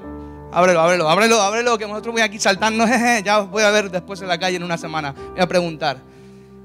ábrelo, 0.52 0.80
ábrelo, 0.80 1.08
ábrelo, 1.08 1.40
ábrelo, 1.40 1.78
que 1.78 1.86
nosotros 1.86 2.12
voy 2.12 2.22
aquí 2.22 2.38
saltando. 2.38 2.84
Ya 3.24 3.40
os 3.40 3.50
voy 3.50 3.62
a 3.62 3.70
ver 3.70 3.90
después 3.90 4.20
en 4.22 4.28
la 4.28 4.38
calle 4.38 4.56
en 4.56 4.62
una 4.62 4.78
semana. 4.78 5.14
Voy 5.32 5.40
a 5.40 5.46
preguntar. 5.46 5.98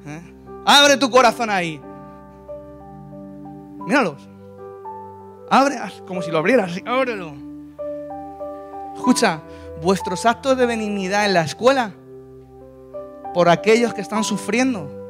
¿Eh? 0.06 0.22
Abre 0.66 0.98
tu 0.98 1.10
corazón 1.10 1.50
ahí. 1.50 1.80
Míralos. 3.86 4.28
Abre, 5.50 5.78
como 6.08 6.22
si 6.22 6.32
lo 6.32 6.40
abrieras. 6.40 6.72
Ábrelo. 6.86 7.34
Escucha, 8.96 9.42
vuestros 9.82 10.26
actos 10.26 10.58
de 10.58 10.66
benignidad 10.66 11.26
en 11.26 11.34
la 11.34 11.42
escuela 11.42 11.92
por 13.34 13.50
aquellos 13.50 13.94
que 13.94 14.02
están 14.02 14.24
sufriendo 14.24 15.03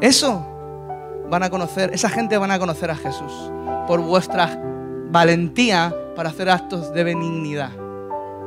eso 0.00 0.46
van 1.28 1.42
a 1.42 1.50
conocer, 1.50 1.90
esa 1.92 2.08
gente 2.08 2.36
van 2.36 2.50
a 2.50 2.58
conocer 2.58 2.90
a 2.90 2.96
Jesús 2.96 3.32
por 3.86 4.00
vuestra 4.00 4.60
valentía 5.10 5.94
para 6.16 6.30
hacer 6.30 6.50
actos 6.50 6.92
de 6.92 7.04
benignidad. 7.04 7.70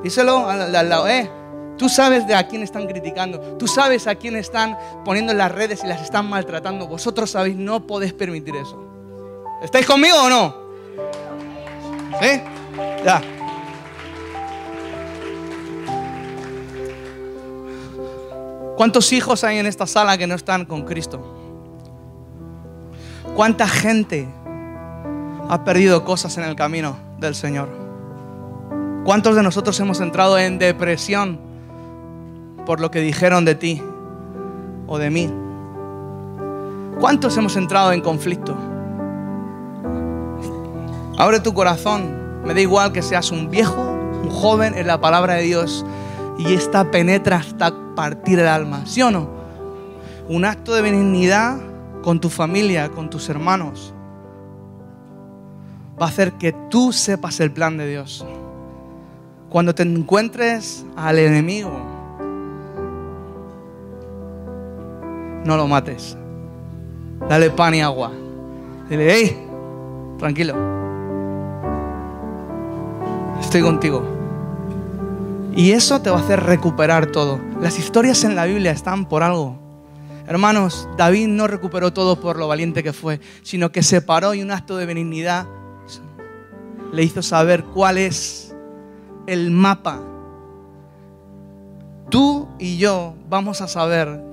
Díselo 0.04 0.50
al, 0.50 0.72
lado, 0.72 1.08
eh, 1.08 1.30
tú 1.78 1.88
sabes 1.90 2.28
de 2.28 2.36
a 2.36 2.48
quién 2.48 2.62
están 2.64 2.88
criticando, 2.88 3.40
tú 3.58 3.68
sabes 3.68 4.08
a 4.08 4.16
quién 4.16 4.36
están 4.36 4.78
poniendo 5.06 5.32
en 5.32 5.38
las 5.38 5.52
redes 5.52 5.84
y 5.84 5.88
las 5.88 6.02
están 6.02 6.30
maltratando. 6.30 6.88
Vosotros 6.88 7.32
sabéis, 7.32 7.56
no 7.56 7.88
podéis 7.88 8.14
permitir 8.14 8.56
eso. 8.56 8.84
¿Estáis 9.62 9.86
conmigo 9.86 10.18
o 10.24 10.30
no? 10.30 10.56
¿Sí? 12.22 12.42
Ya. 13.06 13.22
¿Cuántos 18.76 19.14
hijos 19.14 19.44
hay 19.44 19.60
en 19.60 19.68
esta 19.68 19.88
sala 19.88 20.18
que 20.18 20.28
no 20.28 20.36
están 20.36 20.66
con 20.66 20.84
Cristo? 20.84 21.43
¿Cuánta 23.36 23.68
gente 23.68 24.28
ha 25.50 25.64
perdido 25.64 26.06
cosas 26.06 26.38
en 26.38 26.44
el 26.44 26.56
camino 26.56 26.98
del 27.18 27.34
Señor? 27.34 27.68
¿Cuántos 29.06 29.36
de 29.36 29.42
nosotros 29.42 29.80
hemos 29.80 30.02
entrado 30.02 30.38
en 30.38 30.60
depresión 30.60 31.40
por 32.68 32.80
lo 32.80 32.92
que 32.92 33.02
dijeron 33.02 33.44
de 33.44 33.56
ti 33.56 33.82
o 34.86 35.00
de 35.00 35.10
mí? 35.10 35.34
¿Cuántos 37.00 37.36
hemos 37.36 37.56
entrado 37.56 37.92
en 37.92 38.02
conflicto? 38.02 38.56
Abre 41.18 41.40
tu 41.40 41.56
corazón. 41.56 42.44
Me 42.46 42.54
da 42.54 42.62
igual 42.62 42.92
que 42.92 43.02
seas 43.02 43.32
un 43.32 43.50
viejo, 43.50 43.82
un 43.82 44.30
joven 44.30 44.78
en 44.78 44.86
la 44.86 45.02
palabra 45.02 45.34
de 45.34 45.42
Dios 45.42 45.84
y 46.38 46.54
esta 46.54 46.92
penetra 46.92 47.38
hasta 47.38 47.74
partir 47.96 48.38
el 48.38 48.48
alma. 48.48 48.86
¿Sí 48.86 49.02
o 49.02 49.10
no? 49.10 49.28
Un 50.30 50.46
acto 50.46 50.76
de 50.76 50.84
benignidad 50.84 51.73
con 52.04 52.20
tu 52.20 52.30
familia, 52.30 52.92
con 52.92 53.10
tus 53.10 53.30
hermanos, 53.30 53.94
va 56.00 56.06
a 56.06 56.10
hacer 56.10 56.34
que 56.34 56.54
tú 56.70 56.92
sepas 56.92 57.40
el 57.40 57.52
plan 57.52 57.78
de 57.78 57.88
Dios. 57.88 58.26
Cuando 59.50 59.74
te 59.74 59.84
encuentres 59.84 60.86
al 60.96 61.18
enemigo, 61.18 61.72
no 65.46 65.58
lo 65.58 65.68
mates. 65.68 66.18
Dale 67.30 67.50
pan 67.50 67.74
y 67.76 67.82
agua. 67.82 68.12
Dile, 68.90 69.14
hey, 69.14 69.48
tranquilo. 70.20 70.56
Estoy 73.40 73.62
contigo. 73.62 74.04
Y 75.56 75.72
eso 75.72 76.02
te 76.02 76.10
va 76.10 76.18
a 76.18 76.22
hacer 76.22 76.42
recuperar 76.42 77.06
todo. 77.08 77.40
Las 77.62 77.78
historias 77.78 78.24
en 78.24 78.36
la 78.36 78.46
Biblia 78.46 78.72
están 78.72 79.06
por 79.06 79.24
algo. 79.24 79.63
Hermanos, 80.26 80.88
David 80.98 81.28
no 81.28 81.48
recuperó 81.48 81.92
todo 81.92 82.20
por 82.20 82.38
lo 82.38 82.48
valiente 82.48 82.82
que 82.82 82.94
fue, 82.94 83.20
sino 83.42 83.72
que 83.72 83.84
se 83.84 84.02
paró 84.02 84.34
y 84.34 84.42
un 84.42 84.52
acto 84.52 84.78
de 84.78 84.86
benignidad 84.86 85.46
le 86.94 87.04
hizo 87.04 87.22
saber 87.22 87.64
cuál 87.64 87.98
es 87.98 88.56
el 89.28 89.52
mapa. 89.52 90.00
Tú 92.10 92.48
y 92.60 92.78
yo 92.78 93.16
vamos 93.28 93.62
a 93.62 93.68
saber 93.68 94.24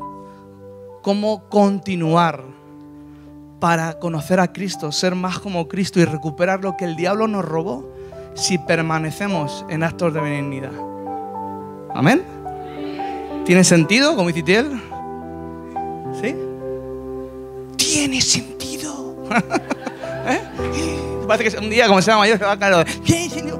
cómo 1.02 1.48
continuar 1.48 2.44
para 3.58 3.98
conocer 3.98 4.40
a 4.40 4.52
Cristo, 4.52 4.92
ser 4.92 5.14
más 5.14 5.38
como 5.38 5.68
Cristo 5.68 5.98
y 6.00 6.04
recuperar 6.04 6.62
lo 6.62 6.76
que 6.76 6.84
el 6.84 6.96
diablo 6.96 7.26
nos 7.26 7.44
robó 7.44 7.88
si 8.34 8.58
permanecemos 8.58 9.64
en 9.68 9.82
actos 9.82 10.14
de 10.14 10.20
benignidad. 10.20 10.72
Amén. 11.94 12.22
¿Tiene 13.44 13.64
sentido, 13.64 14.14
como 14.16 14.30
dice 14.30 14.58
él? 14.58 14.89
¿Sí? 16.20 16.34
Tiene 17.76 18.20
sentido. 18.20 19.16
¿Eh? 20.26 20.40
Parece 21.26 21.56
que 21.56 21.64
un 21.64 21.70
día, 21.70 21.86
como 21.86 22.02
se 22.02 22.10
llama 22.10 22.22
mayor, 22.22 22.38
se 22.38 22.44
va 22.44 22.52
a 22.52 22.58
caer. 22.58 22.86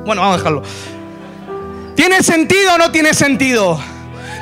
Bueno, 0.05 0.23
vamos 0.23 0.35
a 0.35 0.37
dejarlo. 0.39 0.63
¿Tiene 1.95 2.23
sentido 2.23 2.75
o 2.75 2.79
no 2.79 2.91
tiene 2.91 3.15
sentido? 3.15 3.81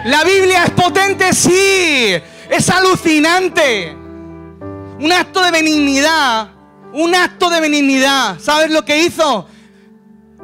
La 0.04 0.24
Biblia 0.24 0.64
es 0.64 0.70
potente, 0.70 1.32
sí. 1.32 2.14
Es 2.50 2.70
alucinante. 2.70 3.92
Un 3.92 5.12
acto 5.12 5.42
de 5.42 5.50
benignidad. 5.50 6.50
Un 6.92 7.14
acto 7.14 7.50
de 7.50 7.60
benignidad. 7.60 8.38
¿Sabes 8.40 8.70
lo 8.70 8.84
que 8.84 8.98
hizo? 9.04 9.46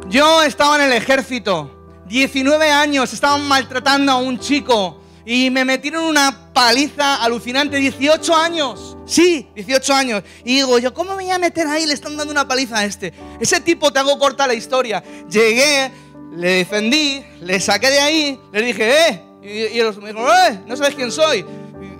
Yo 0.09 0.43
estaba 0.43 0.77
en 0.77 0.83
el 0.83 0.93
ejército. 0.93 1.71
19 2.07 2.71
años 2.71 3.13
estaban 3.13 3.49
maltratando 3.49 4.13
a 4.13 4.17
un 4.17 4.39
chico 4.39 5.04
y 5.27 5.51
me 5.51 5.65
metieron 5.65 6.05
una 6.05 6.53
paliza 6.53 7.23
alucinante. 7.23 7.77
18 7.77 8.35
años. 8.37 8.97
Sí, 9.07 9.49
18 9.55 9.95
años. 9.95 10.23
Y 10.45 10.57
digo, 10.57 10.79
yo, 10.79 10.93
¿cómo 10.93 11.11
me 11.11 11.25
voy 11.25 11.31
a 11.31 11.39
meter 11.39 11.67
ahí? 11.67 11.87
Le 11.87 11.95
están 11.95 12.17
dando 12.17 12.33
una 12.33 12.47
paliza 12.47 12.79
a 12.79 12.85
este. 12.85 13.13
Ese 13.41 13.61
tipo, 13.61 13.93
te 13.93 13.99
hago 13.99 14.19
corta 14.19 14.47
la 14.47 14.55
historia. 14.55 15.03
Llegué, 15.31 15.91
le 16.37 16.51
defendí, 16.51 17.25
le 17.41 17.61
saqué 17.61 17.91
de 17.91 18.01
ahí, 18.01 18.41
le 18.53 18.63
dije, 18.63 19.09
eh. 19.09 19.23
Y, 19.43 19.79
ellos 19.79 19.97
me 19.99 20.09
dijeron, 20.09 20.29
eh, 20.49 20.61
no 20.67 20.77
sabes 20.77 20.95
quién 20.95 21.13
soy. 21.13 21.45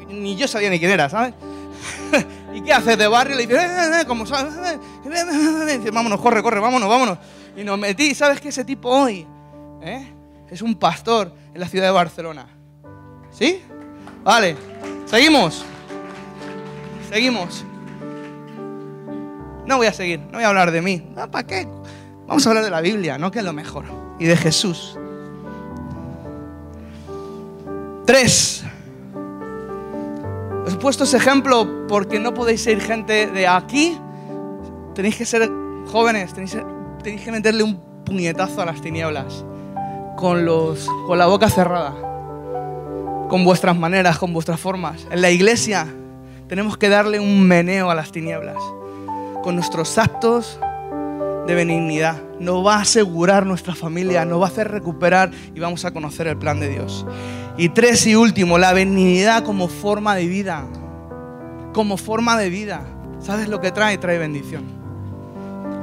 ni 0.09 0.37
yo 0.37 0.49
sabía 0.49 0.71
ni 0.71 0.79
quién 0.79 0.91
era, 0.91 1.09
¿sabes? 1.09 1.35
¿Y 2.55 2.63
qué 2.63 2.73
haces 2.73 2.97
de 2.97 3.07
barrio? 3.07 3.37
Le 3.37 3.47
dije, 3.47 3.55
eh, 3.55 3.67
eh, 3.67 4.01
eh, 4.01 4.05
como 4.07 4.27
sabes, 4.27 4.55
dice, 5.05 5.91
vámonos, 5.91 6.21
corre, 6.21 6.43
corre, 6.43 6.61
vámonos, 6.61 6.89
vámonos. 6.89 7.19
Y 7.57 7.65
nos 7.65 7.79
metí, 7.79 8.15
¿sabes 8.15 8.41
qué? 8.41 8.49
Ese 8.49 8.65
tipo 8.65 8.89
hoy 8.89 9.27
es 10.51 10.63
un 10.63 10.77
pastor 10.77 11.33
en 11.53 11.61
la 11.61 11.69
ciudad 11.69 11.87
de 11.87 11.93
Barcelona. 11.93 12.47
¿Sí? 13.35 13.63
Vale, 14.23 14.57
seguimos. 15.07 15.65
Seguimos. 17.11 17.65
No 19.67 19.77
voy 19.79 19.89
a 19.89 19.93
seguir, 19.93 20.21
no 20.21 20.35
voy 20.35 20.45
a 20.45 20.49
hablar 20.49 20.71
de 20.71 20.81
mí. 20.81 21.05
¿Para 21.31 21.47
qué? 21.47 21.67
Vamos 22.27 22.47
a 22.47 22.51
hablar 22.51 22.65
de 22.65 22.71
la 22.71 22.81
Biblia, 22.81 23.19
¿no? 23.19 23.31
Que 23.31 23.41
es 23.41 23.45
lo 23.45 23.53
mejor. 23.53 23.85
Y 24.21 24.27
de 24.27 24.37
Jesús. 24.37 24.97
Tres. 28.07 28.63
Os 30.65 30.73
he 30.73 30.77
puesto 30.77 31.05
ese 31.05 31.17
ejemplo 31.17 31.87
porque 31.89 32.21
no 32.21 32.35
podéis 32.35 32.63
ser 32.63 32.81
gente 32.81 33.27
de 33.27 33.49
aquí. 33.49 33.99
Tenéis 34.95 35.17
que 35.17 35.25
ser 35.25 35.51
jóvenes, 35.91 36.33
tenéis, 36.35 36.57
que 37.03 37.33
meterle 37.33 37.65
un 37.65 37.81
puñetazo 38.05 38.63
a 38.63 38.67
las 38.67 38.81
tinieblas. 38.81 39.45
Con, 40.17 40.45
los, 40.45 40.89
con 41.07 41.19
la 41.19 41.27
boca 41.27 41.51
cerrada. 41.51 42.14
Con 43.35 43.43
vuestras 43.43 43.77
maneras, 43.77 44.17
con 44.17 44.33
vuestras 44.33 44.61
formas. 44.61 45.09
En 45.11 45.21
la 45.21 45.29
iglesia 45.29 45.89
tenemos 46.47 46.77
que 46.79 46.89
darle 46.89 47.19
un 47.19 47.43
meneo 47.43 47.91
a 47.91 47.95
las 47.97 48.13
tinieblas. 48.13 48.59
Con 49.43 49.57
nuestros 49.57 49.99
actos 49.99 50.61
de 51.45 51.53
benignidad. 51.57 52.23
Nos 52.39 52.65
va 52.65 52.77
a 52.77 52.83
asegurar 52.83 53.45
nuestra 53.45 53.75
familia, 53.75 54.25
nos 54.25 54.41
va 54.41 54.45
a 54.45 54.51
hacer 54.51 54.71
recuperar 54.71 55.33
y 55.53 55.59
vamos 55.59 55.85
a 55.85 55.91
conocer 55.91 56.29
el 56.29 56.37
plan 56.37 56.61
de 56.61 56.69
Dios. 56.69 57.05
Y 57.59 57.71
tres 57.71 58.07
y 58.07 58.15
último, 58.15 58.57
la 58.57 58.73
benignidad 58.73 59.43
como 59.43 59.67
forma 59.67 60.15
de 60.15 60.29
vida. 60.29 60.65
Como 61.73 61.97
forma 61.97 62.39
de 62.39 62.51
vida. 62.51 62.87
¿Sabes 63.19 63.49
lo 63.49 63.61
que 63.61 63.73
trae? 63.73 63.99
Trae 63.99 64.17
bendición. 64.17 64.63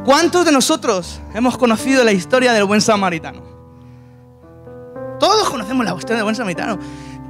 ¿Cuántos 0.05 0.45
de 0.45 0.53
nosotros 0.53 1.19
hemos 1.35 1.57
conocido 1.57 2.05
la 2.05 2.13
historia 2.13 2.53
del 2.53 2.63
buen 2.63 2.79
samaritano? 2.79 3.51
Todos 5.19 5.49
conocemos 5.49 5.85
la 5.85 5.93
historia 5.93 6.15
del 6.15 6.23
buen 6.23 6.35
samaritano. 6.35 6.79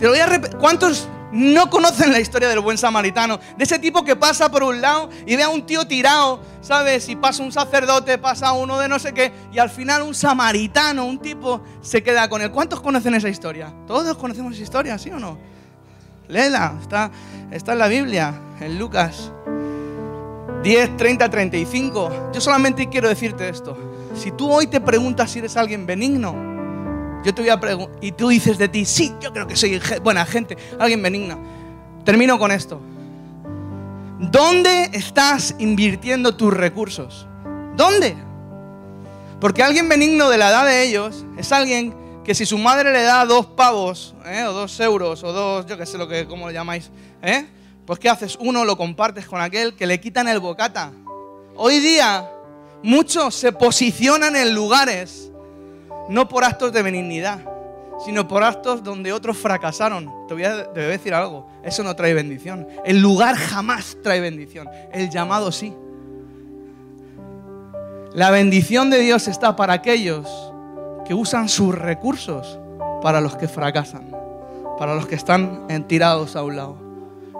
Te 0.01 0.07
lo 0.07 0.57
¿Cuántos 0.57 1.07
no 1.31 1.69
conocen 1.69 2.11
la 2.11 2.19
historia 2.19 2.49
del 2.49 2.59
buen 2.59 2.75
samaritano? 2.75 3.39
De 3.55 3.65
ese 3.65 3.77
tipo 3.77 4.03
que 4.03 4.15
pasa 4.15 4.49
por 4.49 4.63
un 4.63 4.81
lado 4.81 5.11
y 5.27 5.35
ve 5.35 5.43
a 5.43 5.49
un 5.49 5.63
tío 5.63 5.85
tirado, 5.85 6.41
¿sabes? 6.59 7.07
Y 7.07 7.15
pasa 7.15 7.43
un 7.43 7.51
sacerdote, 7.51 8.17
pasa 8.17 8.51
uno 8.53 8.79
de 8.79 8.87
no 8.87 8.97
sé 8.97 9.13
qué, 9.13 9.31
y 9.53 9.59
al 9.59 9.69
final 9.69 10.01
un 10.01 10.15
samaritano, 10.15 11.05
un 11.05 11.19
tipo, 11.19 11.61
se 11.81 12.01
queda 12.01 12.27
con 12.29 12.41
él. 12.41 12.49
¿Cuántos 12.49 12.81
conocen 12.81 13.13
esa 13.13 13.29
historia? 13.29 13.71
Todos 13.85 14.17
conocemos 14.17 14.55
esa 14.55 14.63
historia, 14.63 14.97
¿sí 14.97 15.11
o 15.11 15.19
no? 15.19 15.37
Léela, 16.27 16.73
está, 16.81 17.11
está 17.51 17.73
en 17.73 17.77
la 17.77 17.87
Biblia, 17.87 18.33
en 18.59 18.79
Lucas 18.79 19.31
10, 20.63 20.97
30, 20.97 21.29
35. 21.29 22.31
Yo 22.33 22.41
solamente 22.41 22.89
quiero 22.89 23.07
decirte 23.07 23.47
esto. 23.47 23.77
Si 24.15 24.31
tú 24.31 24.51
hoy 24.51 24.65
te 24.65 24.81
preguntas 24.81 25.29
si 25.29 25.37
eres 25.37 25.55
alguien 25.57 25.85
benigno, 25.85 26.51
yo 27.23 27.34
te 27.34 27.41
voy 27.41 27.49
a 27.49 27.60
preguntar, 27.60 27.97
y 28.01 28.12
tú 28.12 28.29
dices 28.29 28.57
de 28.57 28.67
ti, 28.67 28.86
sí, 28.86 29.13
yo 29.21 29.31
creo 29.31 29.47
que 29.47 29.55
soy 29.55 29.79
buena 30.03 30.25
gente, 30.25 30.57
alguien 30.79 31.01
benigna. 31.01 31.38
Termino 32.03 32.39
con 32.39 32.51
esto. 32.51 32.81
¿Dónde 34.19 34.89
estás 34.93 35.55
invirtiendo 35.60 36.36
tus 36.36 36.53
recursos? 36.53 37.27
¿Dónde? 37.75 38.15
Porque 39.39 39.63
alguien 39.63 39.89
benigno 39.89 40.29
de 40.29 40.38
la 40.38 40.49
edad 40.49 40.65
de 40.65 40.84
ellos 40.84 41.25
es 41.38 41.51
alguien 41.51 41.95
que 42.23 42.36
si 42.36 42.45
su 42.45 42.57
madre 42.57 42.91
le 42.91 43.01
da 43.01 43.25
dos 43.25 43.47
pavos, 43.47 44.13
¿eh? 44.25 44.43
o 44.43 44.53
dos 44.53 44.79
euros, 44.79 45.23
o 45.23 45.34
dos, 45.34 45.65
yo 45.65 45.77
qué 45.77 45.86
sé 45.88 45.97
lo 45.97 46.07
que, 46.07 46.27
cómo 46.27 46.45
lo 46.45 46.51
llamáis, 46.51 46.91
¿eh? 47.23 47.47
pues 47.86 47.97
¿qué 47.97 48.10
haces? 48.10 48.38
Uno 48.39 48.63
lo 48.63 48.77
compartes 48.77 49.25
con 49.25 49.41
aquel 49.41 49.75
que 49.75 49.88
le 49.88 49.99
quitan 49.99 50.27
el 50.27 50.39
bocata. 50.39 50.91
Hoy 51.55 51.79
día 51.79 52.29
muchos 52.84 53.34
se 53.34 53.51
posicionan 53.51 54.36
en 54.36 54.53
lugares 54.53 55.31
no 56.12 56.28
por 56.28 56.43
actos 56.43 56.74
de 56.74 56.82
benignidad, 56.82 57.39
sino 58.04 58.28
por 58.28 58.43
actos 58.43 58.84
donde 58.84 59.13
otros 59.13 59.38
fracasaron. 59.38 60.12
Te 60.28 60.34
voy, 60.34 60.43
a, 60.43 60.65
decir 60.65 61.13
algo, 61.13 61.47
eso 61.63 61.84
no 61.84 61.95
trae 61.95 62.13
bendición. 62.13 62.67
El 62.84 63.00
lugar 63.02 63.36
jamás 63.36 63.97
trae 64.04 64.19
bendición, 64.19 64.69
el 64.91 65.10
llamado 65.10 65.54
sí. 65.54 65.74
La 68.13 68.30
bendición 68.30 68.89
de 68.89 69.00
Dios 69.00 69.30
está 69.30 69.56
para 69.56 69.71
aquellos 69.71 70.28
que 71.06 71.13
usan 71.13 71.47
sus 71.47 71.74
recursos 71.74 72.60
para 73.02 73.21
los 73.21 73.38
que 73.38 73.47
fracasan, 73.47 74.12
para 74.78 74.95
los 74.95 75.08
que 75.08 75.15
están 75.15 75.65
tirados 75.88 76.36
a 76.36 76.43
un 76.43 76.58
lado. 76.58 76.76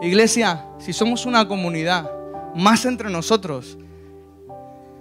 Iglesia, 0.02 0.66
si 0.80 0.94
somos 0.94 1.26
una 1.26 1.46
comunidad, 1.46 2.10
más 2.56 2.86
entre 2.86 3.10
nosotros, 3.10 3.78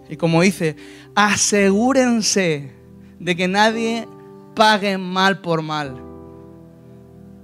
y 0.08 0.16
como 0.16 0.42
dice, 0.42 0.74
asegúrense 1.14 2.79
de 3.20 3.36
que 3.36 3.46
nadie 3.46 4.08
pague 4.56 4.98
mal 4.98 5.40
por 5.40 5.62
mal. 5.62 5.96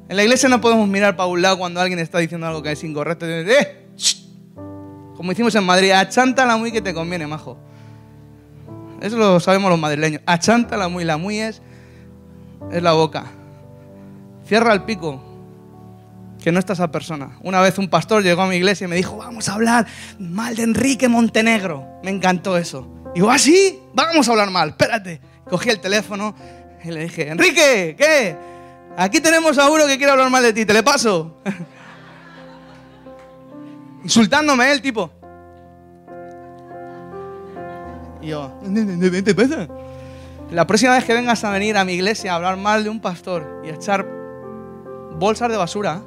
En 0.08 0.16
la 0.16 0.24
iglesia 0.24 0.48
no 0.48 0.60
podemos 0.60 0.88
mirar 0.88 1.16
para 1.16 1.28
un 1.28 1.42
lado 1.42 1.58
cuando 1.58 1.80
alguien 1.80 1.98
está 1.98 2.18
diciendo 2.18 2.46
algo 2.46 2.62
que 2.62 2.72
es 2.72 2.82
incorrecto. 2.82 3.26
Eh, 3.26 3.86
Como 5.16 5.32
hicimos 5.32 5.54
en 5.54 5.64
Madrid, 5.64 5.90
achántala 5.92 6.56
muy 6.56 6.72
que 6.72 6.80
te 6.80 6.94
conviene, 6.94 7.26
majo. 7.26 7.56
Eso 9.00 9.16
lo 9.16 9.40
sabemos 9.40 9.70
los 9.70 9.78
madrileños. 9.78 10.22
Achántala 10.26 10.88
muy, 10.88 11.04
la 11.04 11.16
muy 11.16 11.38
es, 11.38 11.60
es 12.72 12.82
la 12.82 12.92
boca. 12.92 13.26
Cierra 14.46 14.72
el 14.72 14.82
pico, 14.84 15.20
que 16.42 16.52
no 16.52 16.58
está 16.58 16.72
esa 16.74 16.90
persona. 16.90 17.36
Una 17.42 17.60
vez 17.60 17.76
un 17.78 17.88
pastor 17.88 18.22
llegó 18.22 18.42
a 18.42 18.46
mi 18.46 18.56
iglesia 18.56 18.84
y 18.84 18.88
me 18.88 18.96
dijo, 18.96 19.16
vamos 19.16 19.48
a 19.48 19.54
hablar 19.54 19.86
mal 20.18 20.54
de 20.54 20.62
Enrique 20.62 21.08
Montenegro. 21.08 21.84
Me 22.04 22.10
encantó 22.10 22.56
eso. 22.56 22.86
Digo, 23.14 23.30
¿ah, 23.30 23.38
sí? 23.38 23.80
Vamos 23.92 24.28
a 24.28 24.30
hablar 24.30 24.50
mal, 24.50 24.68
espérate. 24.70 25.20
Cogí 25.48 25.70
el 25.70 25.80
teléfono 25.80 26.34
y 26.82 26.90
le 26.90 27.04
dije, 27.04 27.28
Enrique, 27.28 27.94
¿qué? 27.96 28.36
Aquí 28.96 29.20
tenemos 29.20 29.58
a 29.58 29.70
uno 29.70 29.86
que 29.86 29.96
quiere 29.96 30.12
hablar 30.12 30.30
mal 30.30 30.42
de 30.42 30.52
ti, 30.52 30.64
¿te 30.64 30.72
le 30.72 30.82
paso? 30.82 31.36
Insultándome 34.02 34.72
el 34.72 34.80
tipo. 34.80 35.10
Y 38.22 38.28
yo, 38.28 38.52
¿qué 39.00 39.22
te 39.22 39.34
pasa? 39.34 39.68
La 40.50 40.66
próxima 40.66 40.94
vez 40.94 41.04
que 41.04 41.12
vengas 41.12 41.42
a 41.44 41.50
venir 41.50 41.76
a 41.76 41.84
mi 41.84 41.92
iglesia 41.92 42.32
a 42.32 42.36
hablar 42.36 42.56
mal 42.56 42.84
de 42.84 42.90
un 42.90 43.00
pastor 43.00 43.62
y 43.64 43.70
a 43.70 43.74
echar 43.74 44.06
bolsas 45.18 45.48
de 45.48 45.56
basura, 45.56 46.02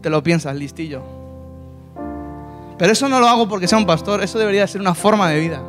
te 0.00 0.10
lo 0.10 0.22
piensas, 0.22 0.56
listillo. 0.56 1.02
Pero 2.78 2.92
eso 2.92 3.08
no 3.08 3.20
lo 3.20 3.28
hago 3.28 3.48
porque 3.48 3.68
sea 3.68 3.78
un 3.78 3.86
pastor, 3.86 4.22
eso 4.22 4.38
debería 4.38 4.66
ser 4.66 4.80
una 4.80 4.94
forma 4.94 5.30
de 5.30 5.40
vida. 5.40 5.62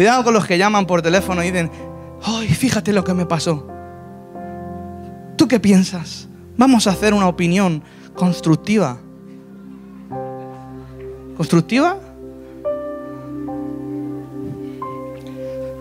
Cuidado 0.00 0.24
con 0.24 0.32
los 0.32 0.46
que 0.46 0.56
llaman 0.56 0.86
por 0.86 1.02
teléfono 1.02 1.42
y 1.42 1.50
dicen, 1.50 1.70
ay, 2.22 2.48
fíjate 2.48 2.94
lo 2.94 3.04
que 3.04 3.12
me 3.12 3.26
pasó. 3.26 3.68
¿Tú 5.36 5.46
qué 5.46 5.60
piensas? 5.60 6.26
Vamos 6.56 6.86
a 6.86 6.92
hacer 6.92 7.12
una 7.12 7.28
opinión 7.28 7.82
constructiva. 8.14 8.96
¿Constructiva? 11.36 11.98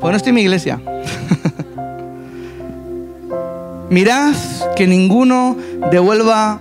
Pues 0.01 0.12
no 0.12 0.17
estoy 0.17 0.32
en 0.32 0.36
mi 0.36 0.41
iglesia. 0.41 0.82
Mirad 3.89 4.36
que 4.75 4.86
ninguno 4.86 5.55
devuelva 5.91 6.60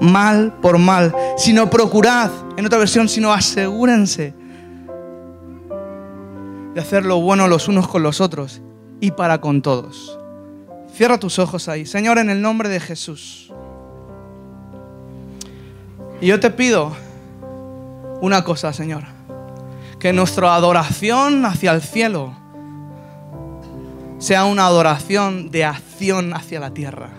mal 0.00 0.54
por 0.62 0.78
mal, 0.78 1.12
sino 1.36 1.68
procurad, 1.68 2.30
en 2.56 2.66
otra 2.66 2.78
versión, 2.78 3.08
sino 3.08 3.32
asegúrense 3.32 4.38
de 6.74 6.80
hacer 6.80 7.04
lo 7.04 7.20
bueno 7.20 7.48
los 7.48 7.68
unos 7.68 7.88
con 7.88 8.02
los 8.02 8.20
otros 8.20 8.60
y 9.00 9.12
para 9.12 9.40
con 9.40 9.62
todos. 9.62 10.18
Cierra 10.94 11.18
tus 11.18 11.38
ojos 11.38 11.68
ahí. 11.68 11.86
Señor, 11.86 12.18
en 12.18 12.30
el 12.30 12.42
nombre 12.42 12.68
de 12.68 12.80
Jesús. 12.80 13.52
Y 16.20 16.26
yo 16.26 16.38
te 16.40 16.50
pido 16.50 16.92
una 18.20 18.44
cosa, 18.44 18.72
Señor. 18.72 19.04
Que 19.98 20.12
nuestra 20.12 20.54
adoración 20.54 21.44
hacia 21.44 21.72
el 21.72 21.80
cielo 21.80 22.34
sea 24.18 24.44
una 24.44 24.66
adoración 24.66 25.50
de 25.50 25.64
acción 25.64 26.34
hacia 26.34 26.60
la 26.60 26.74
tierra. 26.74 27.10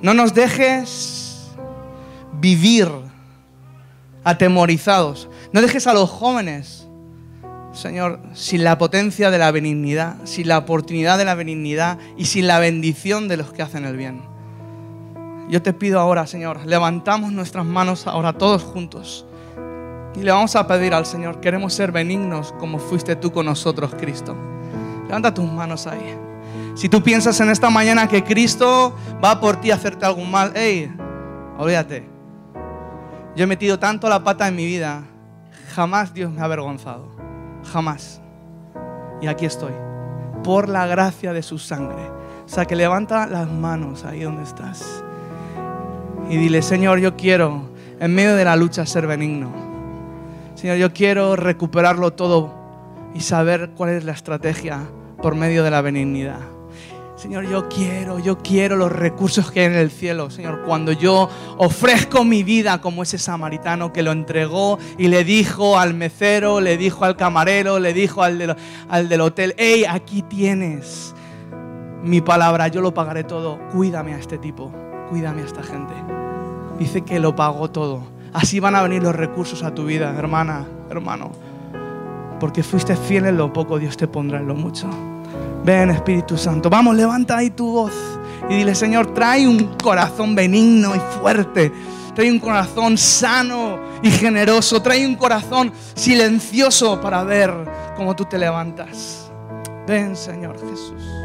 No 0.00 0.14
nos 0.14 0.34
dejes 0.34 1.50
vivir 2.40 2.88
atemorizados. 4.24 5.28
No 5.52 5.60
dejes 5.60 5.86
a 5.86 5.94
los 5.94 6.08
jóvenes, 6.08 6.86
Señor, 7.72 8.20
sin 8.34 8.64
la 8.64 8.76
potencia 8.76 9.30
de 9.30 9.38
la 9.38 9.50
benignidad, 9.50 10.16
sin 10.24 10.48
la 10.48 10.58
oportunidad 10.58 11.16
de 11.16 11.24
la 11.24 11.34
benignidad 11.34 11.98
y 12.16 12.26
sin 12.26 12.46
la 12.46 12.58
bendición 12.58 13.28
de 13.28 13.38
los 13.38 13.52
que 13.52 13.62
hacen 13.62 13.84
el 13.84 13.96
bien. 13.96 14.22
Yo 15.48 15.62
te 15.62 15.72
pido 15.72 15.98
ahora, 15.98 16.26
Señor, 16.26 16.66
levantamos 16.66 17.32
nuestras 17.32 17.64
manos 17.64 18.06
ahora 18.06 18.32
todos 18.34 18.62
juntos 18.62 19.26
y 20.14 20.20
le 20.20 20.30
vamos 20.30 20.54
a 20.56 20.66
pedir 20.66 20.92
al 20.92 21.06
Señor, 21.06 21.40
queremos 21.40 21.72
ser 21.72 21.92
benignos 21.92 22.52
como 22.58 22.78
fuiste 22.78 23.16
tú 23.16 23.32
con 23.32 23.46
nosotros, 23.46 23.94
Cristo. 23.98 24.36
Levanta 25.06 25.32
tus 25.32 25.50
manos 25.50 25.86
ahí. 25.86 26.16
Si 26.74 26.88
tú 26.88 27.02
piensas 27.02 27.38
en 27.40 27.50
esta 27.50 27.70
mañana 27.70 28.06
que 28.06 28.22
Cristo 28.22 28.96
va 29.22 29.40
por 29.40 29.56
ti 29.56 29.70
a 29.70 29.74
hacerte 29.76 30.04
algún 30.04 30.30
mal, 30.30 30.52
hey, 30.54 30.94
olvídate. 31.58 32.06
Yo 33.34 33.44
he 33.44 33.46
metido 33.46 33.78
tanto 33.78 34.08
la 34.08 34.22
pata 34.22 34.48
en 34.48 34.56
mi 34.56 34.66
vida, 34.66 35.04
jamás 35.74 36.12
Dios 36.12 36.30
me 36.30 36.40
ha 36.42 36.44
avergonzado. 36.44 37.11
Jamás. 37.64 38.20
Y 39.20 39.26
aquí 39.26 39.46
estoy, 39.46 39.72
por 40.42 40.68
la 40.68 40.86
gracia 40.86 41.32
de 41.32 41.42
su 41.42 41.58
sangre. 41.58 42.10
O 42.44 42.48
sea, 42.48 42.64
que 42.64 42.76
levanta 42.76 43.26
las 43.26 43.48
manos 43.50 44.04
ahí 44.04 44.22
donde 44.22 44.42
estás. 44.42 45.04
Y 46.28 46.36
dile, 46.36 46.62
Señor, 46.62 46.98
yo 46.98 47.16
quiero 47.16 47.70
en 48.00 48.14
medio 48.14 48.34
de 48.36 48.44
la 48.44 48.56
lucha 48.56 48.84
ser 48.84 49.06
benigno. 49.06 49.50
Señor, 50.54 50.76
yo 50.76 50.92
quiero 50.92 51.36
recuperarlo 51.36 52.12
todo 52.12 52.52
y 53.14 53.20
saber 53.20 53.70
cuál 53.76 53.90
es 53.90 54.04
la 54.04 54.12
estrategia 54.12 54.80
por 55.20 55.34
medio 55.34 55.62
de 55.62 55.70
la 55.70 55.82
benignidad. 55.82 56.40
Señor, 57.22 57.48
yo 57.48 57.68
quiero, 57.68 58.18
yo 58.18 58.38
quiero 58.38 58.74
los 58.74 58.90
recursos 58.90 59.52
que 59.52 59.60
hay 59.60 59.66
en 59.66 59.74
el 59.74 59.92
cielo. 59.92 60.28
Señor, 60.28 60.62
cuando 60.66 60.90
yo 60.90 61.28
ofrezco 61.56 62.24
mi 62.24 62.42
vida 62.42 62.80
como 62.80 63.04
ese 63.04 63.16
samaritano 63.16 63.92
que 63.92 64.02
lo 64.02 64.10
entregó 64.10 64.76
y 64.98 65.06
le 65.06 65.22
dijo 65.22 65.78
al 65.78 65.94
mecero, 65.94 66.60
le 66.60 66.76
dijo 66.76 67.04
al 67.04 67.16
camarero, 67.16 67.78
le 67.78 67.92
dijo 67.92 68.24
al, 68.24 68.56
al 68.88 69.08
del 69.08 69.20
hotel, 69.20 69.54
hey, 69.56 69.84
aquí 69.88 70.22
tienes 70.22 71.14
mi 72.02 72.20
palabra, 72.20 72.66
yo 72.66 72.80
lo 72.80 72.92
pagaré 72.92 73.22
todo. 73.22 73.60
Cuídame 73.70 74.14
a 74.14 74.18
este 74.18 74.36
tipo, 74.36 74.72
cuídame 75.08 75.42
a 75.42 75.44
esta 75.44 75.62
gente. 75.62 75.94
Dice 76.80 77.02
que 77.02 77.20
lo 77.20 77.36
pagó 77.36 77.70
todo. 77.70 78.02
Así 78.32 78.58
van 78.58 78.74
a 78.74 78.82
venir 78.82 79.00
los 79.00 79.14
recursos 79.14 79.62
a 79.62 79.72
tu 79.72 79.84
vida, 79.84 80.12
hermana, 80.18 80.66
hermano. 80.90 81.30
Porque 82.40 82.64
fuiste 82.64 82.96
fiel 82.96 83.26
en 83.26 83.36
lo 83.36 83.52
poco, 83.52 83.78
Dios 83.78 83.96
te 83.96 84.08
pondrá 84.08 84.40
en 84.40 84.48
lo 84.48 84.56
mucho. 84.56 84.90
Ven 85.64 85.90
Espíritu 85.90 86.36
Santo, 86.36 86.68
vamos, 86.68 86.96
levanta 86.96 87.36
ahí 87.36 87.50
tu 87.50 87.70
voz 87.70 87.92
y 88.48 88.56
dile, 88.56 88.74
Señor, 88.74 89.14
trae 89.14 89.46
un 89.46 89.76
corazón 89.82 90.34
benigno 90.34 90.94
y 90.94 91.00
fuerte. 91.20 91.72
Trae 92.14 92.30
un 92.30 92.40
corazón 92.40 92.98
sano 92.98 93.78
y 94.02 94.10
generoso. 94.10 94.82
Trae 94.82 95.06
un 95.06 95.16
corazón 95.16 95.72
silencioso 95.94 97.00
para 97.00 97.22
ver 97.24 97.52
cómo 97.96 98.14
tú 98.14 98.24
te 98.24 98.38
levantas. 98.38 99.30
Ven, 99.86 100.16
Señor 100.16 100.58
Jesús. 100.60 101.21